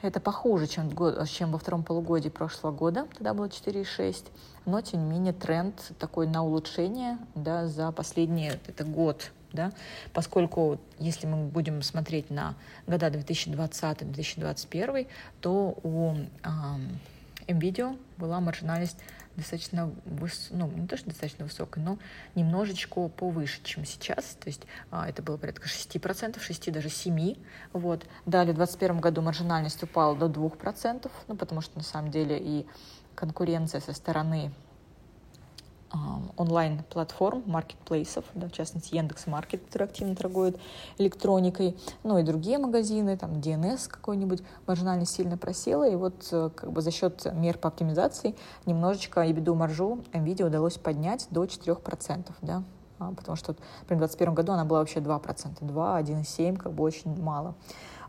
Это 0.00 0.20
похуже, 0.20 0.66
чем, 0.66 0.90
чем 1.26 1.52
во 1.52 1.58
втором 1.58 1.82
полугодии 1.84 2.30
прошлого 2.30 2.72
года, 2.72 3.06
тогда 3.12 3.34
было 3.34 3.46
4,6, 3.46 4.26
но, 4.64 4.80
тем 4.80 5.04
не 5.04 5.10
менее, 5.10 5.34
тренд 5.34 5.92
такой 5.98 6.26
на 6.26 6.42
улучшение 6.42 7.18
да, 7.34 7.68
за 7.68 7.92
последний 7.92 8.52
это 8.66 8.84
год 8.84 9.30
да, 9.52 9.70
поскольку 10.14 10.80
если 10.98 11.26
мы 11.26 11.44
будем 11.44 11.82
смотреть 11.82 12.30
на 12.30 12.54
года 12.86 13.08
2020-2021, 13.08 15.06
то 15.42 15.78
у 15.82 16.14
NVIDIA 17.46 17.98
была 18.16 18.40
маржинальность 18.40 18.96
достаточно, 19.36 19.92
выс... 20.04 20.48
ну, 20.50 20.70
не 20.70 20.86
то, 20.86 20.96
что 20.96 21.10
достаточно 21.10 21.44
высокой, 21.44 21.82
но 21.82 21.98
немножечко 22.34 23.08
повыше, 23.08 23.60
чем 23.64 23.84
сейчас. 23.84 24.36
То 24.40 24.48
есть 24.48 24.62
а, 24.90 25.08
это 25.08 25.22
было 25.22 25.36
порядка 25.36 25.66
6%, 25.68 26.40
6, 26.40 26.72
даже 26.72 26.88
7%. 26.88 27.38
Вот. 27.72 28.06
Далее 28.26 28.52
в 28.52 28.56
2021 28.56 29.00
году 29.00 29.22
маржинальность 29.22 29.82
упала 29.82 30.16
до 30.16 30.26
2%, 30.26 31.10
ну, 31.28 31.36
потому 31.36 31.60
что 31.60 31.78
на 31.78 31.84
самом 31.84 32.10
деле 32.10 32.38
и 32.38 32.66
конкуренция 33.14 33.80
со 33.80 33.92
стороны 33.92 34.52
онлайн-платформ, 36.36 37.42
маркетплейсов, 37.46 38.24
да, 38.34 38.48
в 38.48 38.52
частности 38.52 38.94
Яндекс 38.94 39.26
Маркет, 39.26 39.64
который 39.66 39.84
активно 39.84 40.16
торгует 40.16 40.58
электроникой, 40.98 41.76
ну 42.02 42.18
и 42.18 42.22
другие 42.22 42.58
магазины, 42.58 43.16
там 43.16 43.32
DNS 43.32 43.88
какой-нибудь, 43.88 44.42
маржинальность 44.66 45.14
сильно 45.14 45.36
просела, 45.36 45.88
и 45.88 45.94
вот 45.94 46.28
э, 46.32 46.50
как 46.54 46.72
бы 46.72 46.80
за 46.80 46.90
счет 46.90 47.26
мер 47.34 47.58
по 47.58 47.68
оптимизации 47.68 48.34
немножечко 48.66 49.20
EBITDA 49.20 49.54
маржу 49.54 49.98
NVIDIA 50.12 50.46
удалось 50.46 50.78
поднять 50.78 51.26
до 51.30 51.44
4%, 51.44 52.30
да, 52.40 52.62
потому 53.10 53.36
что, 53.36 53.56
например, 53.80 54.04
в 54.04 54.10
2021 54.10 54.34
году 54.34 54.52
она 54.52 54.64
была 54.64 54.78
вообще 54.78 55.00
2%, 55.00 55.56
2, 55.60 56.00
1,7, 56.00 56.56
как 56.56 56.72
бы 56.72 56.84
очень 56.84 57.20
мало. 57.20 57.54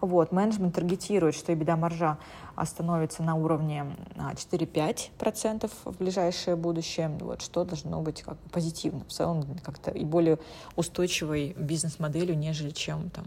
Вот, 0.02 0.34
менеджмент 0.34 0.76
таргетирует, 0.76 1.34
что 1.34 1.54
EBITDA 1.54 1.78
маржа 1.78 2.18
остановится 2.56 3.24
на 3.24 3.36
уровне 3.36 3.86
4-5% 4.18 5.72
а, 5.86 5.92
в 5.92 5.98
ближайшее 5.98 6.58
будущее, 6.58 7.08
вот, 7.22 7.42
что 7.42 7.64
должно 7.64 8.02
быть 8.02 8.22
как 8.22 8.38
позитивно, 8.52 9.06
в 9.06 9.14
целом 9.14 9.46
как-то 9.64 9.92
и 9.92 10.04
более 10.04 10.40
устойчивой 10.76 11.56
бизнес-моделью, 11.58 12.38
нежели 12.38 12.72
чем 12.72 13.10
там 13.12 13.26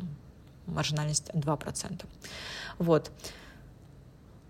маржинальность 0.66 1.31
2%. 1.31 2.05
Вот. 2.79 3.11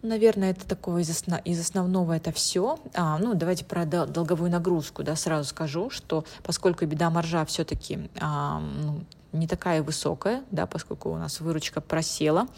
Наверное, 0.03 0.51
это 0.51 0.67
такое 0.67 1.03
из, 1.03 1.11
основ... 1.11 1.41
из 1.45 1.61
основного 1.61 2.13
это 2.13 2.33
все. 2.33 2.79
А, 2.95 3.19
ну, 3.19 3.35
давайте 3.35 3.65
про 3.65 3.85
долговую 3.85 4.51
нагрузку, 4.51 5.03
да, 5.03 5.17
сразу 5.17 5.49
скажу, 5.49 5.91
что 5.91 6.25
поскольку 6.43 6.85
беда 6.87 7.11
маржа 7.11 7.45
все-таки 7.45 8.09
а, 8.21 8.61
ну, 8.61 9.01
не 9.37 9.47
такая 9.47 9.83
высокая, 9.83 10.43
да, 10.51 10.67
поскольку 10.67 11.11
у 11.11 11.17
нас 11.17 11.41
выручка 11.41 11.81
просела, 11.81 12.49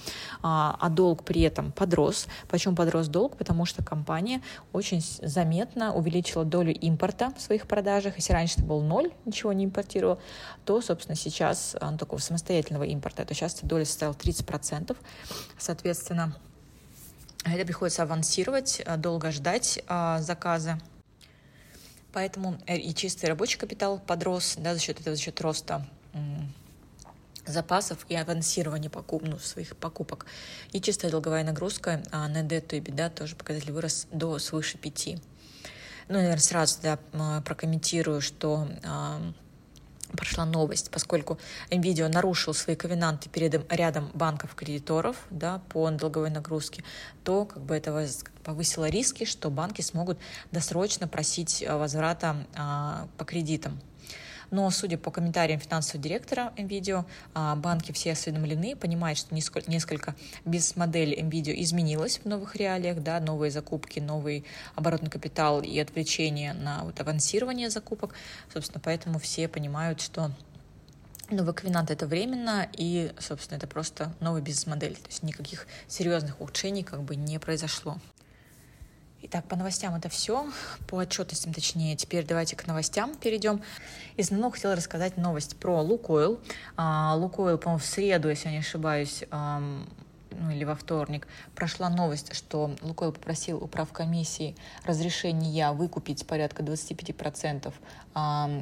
а, 0.43 0.77
а 0.81 0.89
долг 0.89 1.25
при 1.25 1.43
этом 1.43 1.73
подрос. 1.73 2.27
Почему 2.49 2.75
подрос 2.75 3.09
долг? 3.09 3.37
Потому 3.37 3.65
что 3.65 3.85
компания 3.85 4.43
очень 4.73 5.03
заметно 5.23 5.95
увеличила 5.95 6.45
долю 6.45 6.73
импорта 6.73 7.33
в 7.37 7.41
своих 7.41 7.67
продажах. 7.67 8.17
Если 8.17 8.33
раньше 8.33 8.55
это 8.59 8.65
был 8.65 8.81
ноль, 8.81 9.11
ничего 9.25 9.53
не 9.53 9.65
импортировал, 9.65 10.19
то, 10.65 10.81
собственно, 10.81 11.17
сейчас 11.17 11.77
ну, 11.81 11.99
такого 11.99 12.21
самостоятельного 12.21 12.85
импорта, 12.85 13.25
то 13.25 13.35
сейчас 13.35 13.57
эта 13.57 13.67
доля 13.67 13.85
составила 13.85 14.15
30%. 14.15 14.97
Соответственно, 15.59 16.35
это 17.55 17.65
приходится 17.67 18.03
авансировать, 18.03 18.83
долго 18.99 19.31
ждать 19.31 19.83
а, 19.87 20.21
заказа. 20.21 20.79
Поэтому 22.13 22.59
и 22.67 22.95
чистый 22.95 23.27
рабочий 23.27 23.59
капитал 23.59 24.01
подрос 24.01 24.57
да, 24.59 24.75
за 24.75 24.81
счет 24.81 25.01
этого, 25.01 25.15
за 25.15 25.23
счет 25.23 25.41
роста 25.41 25.87
запасов 27.49 28.05
и 28.09 28.15
авансирования 28.15 28.91
покуп, 28.91 29.23
ну, 29.23 29.39
своих 29.39 29.77
покупок. 29.77 30.27
И 30.73 30.81
чистая 30.81 31.11
долговая 31.11 31.45
нагрузка 31.45 32.03
а, 32.11 32.29
на 32.29 32.43
дету 32.43 32.77
и 32.77 32.81
беда 32.81 33.11
тоже 33.11 33.37
показатель 33.37 33.73
вырос 33.73 34.07
до 34.13 34.39
свыше 34.39 34.79
5. 34.79 35.09
Ну, 36.09 36.15
наверное, 36.15 36.39
сразу 36.39 36.79
да, 36.83 36.99
прокомментирую, 37.45 38.21
что 38.21 38.69
а, 38.85 39.21
прошла 40.17 40.45
новость, 40.45 40.91
поскольку 40.91 41.39
NVIDIA 41.71 42.09
нарушил 42.09 42.55
свои 42.55 42.77
ковенанты 42.77 43.29
перед 43.29 43.71
рядом 43.73 44.11
банков-кредиторов 44.15 45.17
да, 45.31 45.61
по 45.69 45.91
долговой 45.91 46.31
нагрузке, 46.31 46.85
то 47.25 47.45
как 47.45 47.63
бы 47.63 47.75
это 47.75 48.07
повысило 48.45 48.89
риски, 48.89 49.25
что 49.25 49.51
банки 49.51 49.83
смогут 49.83 50.19
досрочно 50.53 51.09
просить 51.09 51.65
а, 51.67 51.77
возврата 51.77 52.37
а, 52.57 53.09
по 53.17 53.25
кредитам. 53.25 53.81
Но, 54.51 54.71
судя 54.71 54.99
по 54.99 55.11
комментариям 55.11 55.61
финансового 55.61 56.03
директора 56.03 56.53
NVIDIA, 56.57 57.05
а, 57.35 57.57
банки 57.57 57.93
все 57.93 58.13
осведомлены, 58.13 58.77
понимают, 58.77 59.19
что 59.19 59.35
несколько 59.35 60.15
бизнес-модель 60.45 61.19
NVIDIA 61.19 61.55
изменилась 61.63 62.19
в 62.19 62.25
новых 62.25 62.57
реалиях, 62.57 63.03
да, 63.03 63.21
новые 63.21 63.51
закупки, 63.51 64.01
новый 64.01 64.45
оборотный 64.75 65.11
капитал 65.11 65.61
и 65.61 65.79
отвлечение 65.79 66.55
на 66.55 66.85
вот 66.85 67.01
авансирование 67.01 67.71
закупок. 67.71 68.15
Собственно, 68.53 68.81
поэтому 68.83 69.19
все 69.19 69.49
понимают, 69.49 70.01
что 70.01 70.31
Новый 71.31 71.53
ковенант 71.53 71.91
это 71.91 72.07
временно, 72.07 72.67
и, 72.73 73.13
собственно, 73.19 73.59
это 73.59 73.67
просто 73.67 74.15
новая 74.19 74.41
бизнес-модель. 74.41 74.97
То 74.97 75.09
есть 75.09 75.23
никаких 75.23 75.67
серьезных 75.87 76.41
улучшений 76.41 76.83
как 76.83 77.03
бы 77.03 77.17
не 77.17 77.39
произошло. 77.39 77.99
Итак, 79.21 79.47
по 79.49 79.57
новостям 79.57 79.97
это 79.97 80.09
все, 80.09 80.47
по 80.87 80.99
отчетностям 80.99 81.53
точнее. 81.53 81.97
Теперь 81.97 82.25
давайте 82.25 82.55
к 82.55 82.69
новостям 82.69 83.17
перейдем. 83.17 83.61
Из 84.17 84.27
основного 84.27 84.53
хотела 84.55 84.77
рассказать 84.77 85.17
новость 85.17 85.57
про 85.57 85.83
Лукойл. 85.83 86.39
А, 86.77 87.17
Лукойл, 87.17 87.59
по-моему, 87.59 87.81
в 87.81 87.85
среду, 87.85 88.29
если 88.29 88.47
я 88.47 88.53
не 88.53 88.59
ошибаюсь, 88.59 89.25
ну 89.31 90.51
или 90.53 90.63
во 90.63 90.77
вторник, 90.77 91.27
прошла 91.57 91.89
новость, 91.89 92.33
что 92.33 92.77
Лукойл 92.81 93.13
попросил 93.13 93.63
у 93.63 93.67
правкомиссии 93.67 94.55
разрешения 94.85 95.73
выкупить 95.73 96.25
порядка 96.25 96.63
25% 96.63 97.73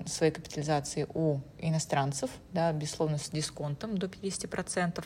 своей 0.08 0.32
капитализации 0.32 1.06
у 1.12 1.40
иностранцев, 1.58 2.30
да, 2.52 2.72
безусловно, 2.72 3.18
с 3.18 3.28
дисконтом 3.28 3.98
до 3.98 4.06
50%. 4.06 5.04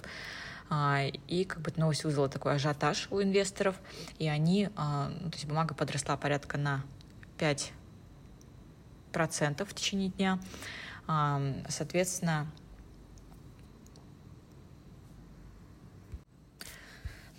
А, 0.72 1.02
и 1.26 1.44
как 1.44 1.62
бы 1.62 1.72
новость 1.76 2.04
вызвала 2.04 2.28
такой 2.28 2.54
ажиотаж 2.54 3.08
у 3.10 3.20
инвесторов, 3.20 3.74
и 4.18 4.28
они, 4.28 4.70
а, 4.76 5.08
ну, 5.08 5.30
то 5.30 5.36
есть 5.36 5.46
бумага 5.46 5.74
подросла 5.74 6.16
порядка 6.16 6.58
на 6.58 6.84
5% 7.38 9.64
в 9.64 9.74
течение 9.74 10.10
дня. 10.10 10.38
А, 11.08 11.42
соответственно, 11.68 12.46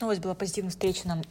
Новость 0.02 0.22
была 0.22 0.34
позитивно 0.34 0.72
встречена 0.72 1.22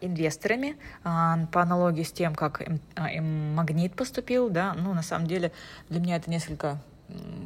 инвесторами 0.00 0.76
по 1.02 1.60
аналогии 1.60 2.04
с 2.04 2.12
тем, 2.12 2.36
как 2.36 2.62
Магнит 2.96 3.96
поступил. 3.96 4.48
Да? 4.48 4.74
Ну, 4.74 4.94
на 4.94 5.02
самом 5.02 5.26
деле, 5.26 5.50
для 5.88 5.98
меня 5.98 6.14
это 6.14 6.30
несколько 6.30 6.80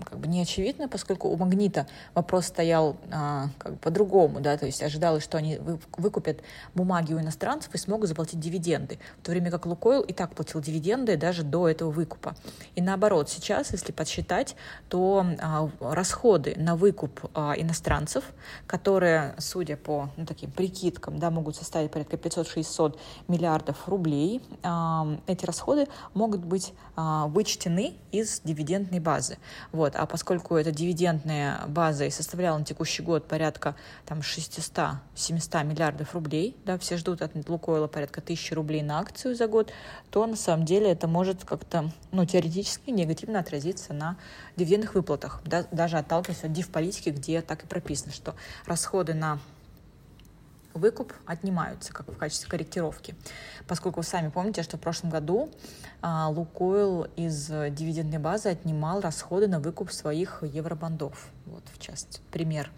как 0.05 0.18
бы 0.18 0.29
не 0.29 0.42
очевидно, 0.42 0.88
поскольку 0.88 1.29
у 1.29 1.37
Магнита 1.37 1.87
вопрос 2.14 2.46
стоял 2.46 2.96
а, 3.11 3.48
как 3.59 3.72
бы 3.72 3.79
по-другому, 3.79 4.40
да, 4.40 4.57
то 4.57 4.66
есть 4.66 4.83
ожидалось, 4.83 5.24
что 5.24 5.38
они 5.38 5.59
выкупят 5.96 6.40
бумаги 6.74 7.14
у 7.14 7.20
иностранцев 7.20 7.74
и 7.74 7.79
смогут 7.79 8.09
заплатить 8.09 8.40
дивиденды, 8.40 8.98
в 9.20 9.24
то 9.24 9.33
время 9.33 9.50
как 9.50 9.66
Лукойл 9.66 10.03
и 10.03 10.12
так 10.12 10.35
платил 10.35 10.61
дивиденды 10.61 11.16
даже 11.16 11.42
до 11.42 11.68
этого 11.68 11.90
выкупа. 11.90 12.37
И 12.74 12.83
наоборот, 12.83 13.29
сейчас, 13.29 13.72
если 13.72 13.92
подсчитать, 13.92 14.57
то 14.88 15.27
а, 15.40 15.68
расходы 15.81 16.55
на 16.57 16.77
выкуп 16.77 17.20
а, 17.35 17.55
иностранцев, 17.57 18.24
которые, 18.66 19.35
судя 19.38 19.77
по 19.77 20.11
ну, 20.16 20.27
таким 20.27 20.50
прикидкам, 20.50 21.18
да, 21.18 21.31
могут 21.31 21.57
составить 21.57 21.90
порядка 21.90 22.16
500-600 22.16 22.98
миллиардов 23.29 23.88
рублей, 23.88 24.42
а, 24.62 25.18
эти 25.27 25.44
расходы 25.44 25.88
могут 26.14 26.44
быть 26.44 26.72
а, 26.96 27.27
вычтены 27.27 27.94
из 28.12 28.40
дивидендной 28.40 29.00
базы. 29.00 29.38
Вот. 29.72 29.96
А 29.96 30.06
поскольку 30.06 30.56
эта 30.56 30.70
дивидендная 30.70 31.60
база 31.66 32.04
и 32.04 32.10
составляла 32.10 32.58
на 32.58 32.64
текущий 32.64 33.02
год 33.02 33.26
порядка 33.26 33.74
там, 34.06 34.20
600-700 34.20 35.64
миллиардов 35.64 36.14
рублей, 36.14 36.56
да, 36.64 36.78
все 36.78 36.96
ждут 36.96 37.22
от 37.22 37.32
Лукойла 37.48 37.86
порядка 37.86 38.20
1000 38.20 38.54
рублей 38.54 38.82
на 38.82 39.00
акцию 39.00 39.34
за 39.34 39.46
год, 39.46 39.72
то 40.10 40.26
на 40.26 40.36
самом 40.36 40.64
деле 40.64 40.90
это 40.90 41.08
может 41.08 41.44
как-то 41.44 41.90
ну, 42.12 42.24
теоретически 42.24 42.90
негативно 42.90 43.40
отразиться 43.40 43.92
на 43.92 44.16
дивидендных 44.56 44.94
выплатах, 44.94 45.40
да, 45.44 45.64
даже 45.72 45.98
отталкиваясь 45.98 46.44
от 46.44 46.52
див-политики, 46.52 47.10
где 47.10 47.42
так 47.42 47.64
и 47.64 47.66
прописано, 47.66 48.12
что 48.12 48.34
расходы 48.66 49.14
на 49.14 49.38
выкуп 50.74 51.12
отнимаются 51.24 51.92
как 51.92 52.08
в 52.08 52.16
качестве 52.16 52.50
корректировки. 52.50 53.14
Поскольку 53.66 54.00
вы 54.00 54.04
сами 54.04 54.28
помните, 54.28 54.62
что 54.62 54.76
в 54.76 54.80
прошлом 54.80 55.10
году 55.10 55.50
а, 56.02 56.28
Лукойл 56.28 57.06
из 57.16 57.46
дивидендной 57.46 58.18
базы 58.18 58.50
отнимал 58.50 59.00
расходы 59.00 59.48
на 59.48 59.60
выкуп 59.60 59.90
своих 59.92 60.42
евробондов. 60.42 61.28
Вот, 61.46 61.64
в 61.72 61.78
частности, 61.78 62.20
пример. 62.30 62.70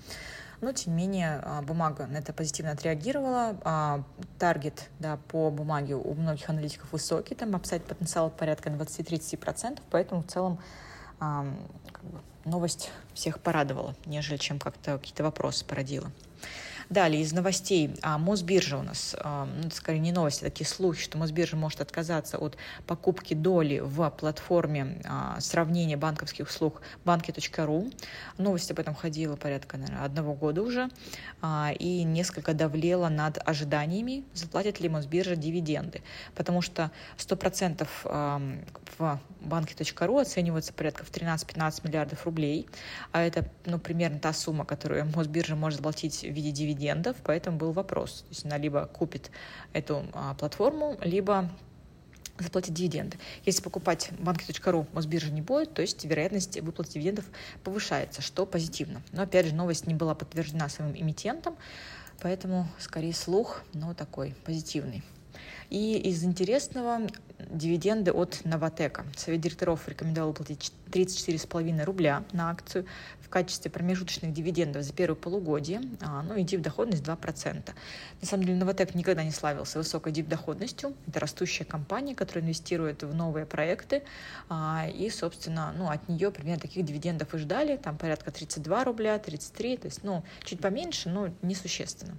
Но, 0.60 0.72
тем 0.72 0.96
не 0.96 1.06
менее, 1.06 1.40
а, 1.42 1.62
бумага 1.62 2.06
на 2.06 2.18
это 2.18 2.32
позитивно 2.32 2.72
отреагировала. 2.72 3.56
А, 3.64 4.04
таргет 4.38 4.88
да, 4.98 5.18
по 5.28 5.50
бумаге 5.50 5.96
у 5.96 6.14
многих 6.14 6.48
аналитиков 6.48 6.92
высокий, 6.92 7.34
там 7.34 7.54
upside 7.54 7.84
потенциал 7.84 8.30
порядка 8.30 8.70
20-30%, 8.70 9.80
поэтому 9.90 10.22
в 10.22 10.26
целом 10.26 10.58
как 11.18 12.04
бы, 12.04 12.20
новость 12.44 12.90
всех 13.14 13.40
порадовала, 13.40 13.94
нежели 14.04 14.36
чем 14.36 14.58
как-то 14.58 14.98
какие-то 14.98 15.24
вопросы 15.24 15.64
породила. 15.64 16.10
Далее, 16.88 17.22
из 17.22 17.32
новостей, 17.32 17.96
а, 18.02 18.16
Мосбиржа 18.16 18.78
у 18.78 18.82
нас, 18.82 19.16
а, 19.18 19.44
ну, 19.44 19.70
скорее 19.70 19.98
не 19.98 20.12
новости, 20.12 20.44
а 20.44 20.46
такие 20.46 20.68
слухи, 20.68 21.02
что 21.02 21.18
Мосбиржа 21.18 21.56
может 21.56 21.80
отказаться 21.80 22.38
от 22.38 22.56
покупки 22.86 23.34
доли 23.34 23.80
в 23.80 24.08
платформе 24.10 25.02
а, 25.04 25.40
сравнения 25.40 25.96
банковских 25.96 26.48
услуг 26.48 26.82
банки.ру. 27.04 27.90
Новость 28.38 28.70
об 28.70 28.78
этом 28.78 28.94
ходила 28.94 29.34
порядка, 29.34 29.78
наверное, 29.78 30.04
одного 30.04 30.34
года 30.34 30.62
уже, 30.62 30.88
и 31.78 32.02
несколько 32.04 32.54
давлела 32.54 33.08
над 33.08 33.38
ожиданиями, 33.44 34.24
заплатит 34.32 34.80
ли 34.80 34.88
Мосбиржа 34.88 35.36
дивиденды, 35.36 36.02
потому 36.34 36.62
что 36.62 36.90
100% 37.18 37.86
в 38.98 39.20
банке.ру 39.40 40.18
оценивается 40.18 40.72
порядка 40.72 41.04
в 41.04 41.10
13-15 41.10 41.86
миллиардов 41.86 42.24
рублей, 42.24 42.68
а 43.12 43.22
это 43.22 43.48
ну, 43.64 43.78
примерно 43.78 44.18
та 44.18 44.32
сумма, 44.32 44.64
которую 44.64 45.06
Мосбиржа 45.14 45.56
может 45.56 45.78
заплатить 45.78 46.20
в 46.20 46.30
виде 46.30 46.50
дивидендов, 46.50 46.75
поэтому 47.24 47.58
был 47.58 47.72
вопрос. 47.72 48.22
То 48.22 48.28
есть 48.30 48.44
она 48.44 48.58
либо 48.58 48.86
купит 48.86 49.30
эту 49.72 50.04
а, 50.12 50.34
платформу, 50.34 50.96
либо 51.02 51.50
заплатить 52.38 52.74
дивиденды. 52.74 53.18
Если 53.44 53.62
покупать 53.62 54.10
банки.ру 54.18 54.86
Мосбиржа 54.92 55.30
не 55.30 55.42
будет, 55.42 55.74
то 55.74 55.82
есть 55.82 56.04
вероятность 56.04 56.60
выплаты 56.60 56.92
дивидендов 56.92 57.24
повышается, 57.64 58.22
что 58.22 58.46
позитивно. 58.46 59.02
Но 59.12 59.22
опять 59.22 59.46
же 59.46 59.54
новость 59.54 59.86
не 59.86 59.94
была 59.94 60.14
подтверждена 60.14 60.68
своим 60.68 60.96
эмитентом, 60.96 61.56
поэтому 62.20 62.68
скорее 62.78 63.14
слух, 63.14 63.62
но 63.72 63.94
такой 63.94 64.34
позитивный. 64.44 65.02
И 65.70 65.98
из 65.98 66.24
интересного 66.24 67.00
дивиденды 67.50 68.12
от 68.12 68.44
Новотека. 68.44 69.04
Совет 69.16 69.40
директоров 69.40 69.88
рекомендовал 69.88 70.32
платить 70.32 70.72
34,5 70.90 71.84
рубля 71.84 72.24
на 72.32 72.50
акцию 72.50 72.86
в 73.20 73.28
качестве 73.28 73.70
промежуточных 73.70 74.32
дивидендов 74.32 74.82
за 74.82 74.92
первое 74.92 75.16
полугодие, 75.16 75.80
а, 76.00 76.22
ну 76.22 76.36
и 76.36 76.44
дип-доходность 76.44 77.02
2%. 77.02 77.74
На 78.20 78.26
самом 78.26 78.44
деле 78.44 78.58
Новотек 78.58 78.94
никогда 78.94 79.24
не 79.24 79.32
славился 79.32 79.78
высокой 79.78 80.12
дип-доходностью. 80.12 80.94
Это 81.06 81.20
растущая 81.20 81.64
компания, 81.64 82.14
которая 82.14 82.44
инвестирует 82.44 83.02
в 83.02 83.14
новые 83.14 83.46
проекты, 83.46 84.04
а, 84.48 84.86
и, 84.88 85.10
собственно, 85.10 85.74
ну, 85.76 85.90
от 85.90 86.08
нее 86.08 86.30
примерно 86.30 86.60
таких 86.60 86.84
дивидендов 86.84 87.34
и 87.34 87.38
ждали, 87.38 87.76
там 87.76 87.98
порядка 87.98 88.30
32 88.30 88.84
рубля, 88.84 89.18
33, 89.18 89.76
то 89.76 89.86
есть, 89.86 90.04
ну, 90.04 90.22
чуть 90.44 90.60
поменьше, 90.60 91.08
но 91.08 91.30
несущественно. 91.42 92.16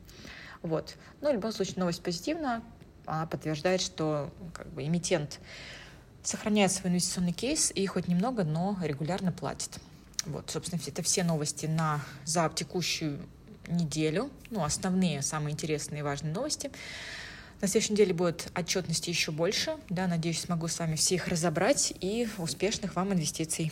Вот. 0.62 0.96
Ну, 1.22 1.30
в 1.32 1.34
любом 1.34 1.52
случае, 1.52 1.76
новость 1.78 2.02
позитивная 2.02 2.62
она 3.08 3.26
подтверждает, 3.26 3.82
что 3.82 4.32
как 4.54 4.68
бы, 4.68 4.86
эмитент 4.86 5.40
сохраняет 6.24 6.72
свой 6.72 6.92
инвестиционный 6.92 7.32
кейс 7.32 7.72
и 7.74 7.86
хоть 7.88 8.08
немного, 8.08 8.44
но 8.44 8.78
регулярно 8.82 9.32
платит. 9.32 9.80
Вот, 10.26 10.50
собственно, 10.50 10.80
это 10.86 11.02
все 11.02 11.24
новости 11.24 11.66
на, 11.66 12.02
за 12.26 12.52
текущую 12.54 13.20
неделю. 13.68 14.30
Ну, 14.50 14.64
основные, 14.64 15.22
самые 15.22 15.54
интересные 15.54 16.00
и 16.00 16.04
важные 16.04 16.34
новости. 16.34 16.70
На 17.62 17.68
следующей 17.68 17.94
неделе 17.94 18.14
будет 18.14 18.52
отчетности 18.56 19.10
еще 19.10 19.32
больше. 19.32 19.78
Да, 19.90 20.08
надеюсь, 20.08 20.42
смогу 20.42 20.68
с 20.68 20.78
вами 20.78 20.96
все 20.96 21.16
их 21.16 21.28
разобрать 21.28 21.94
и 22.02 22.28
успешных 22.38 22.96
вам 22.96 23.14
инвестиций. 23.14 23.72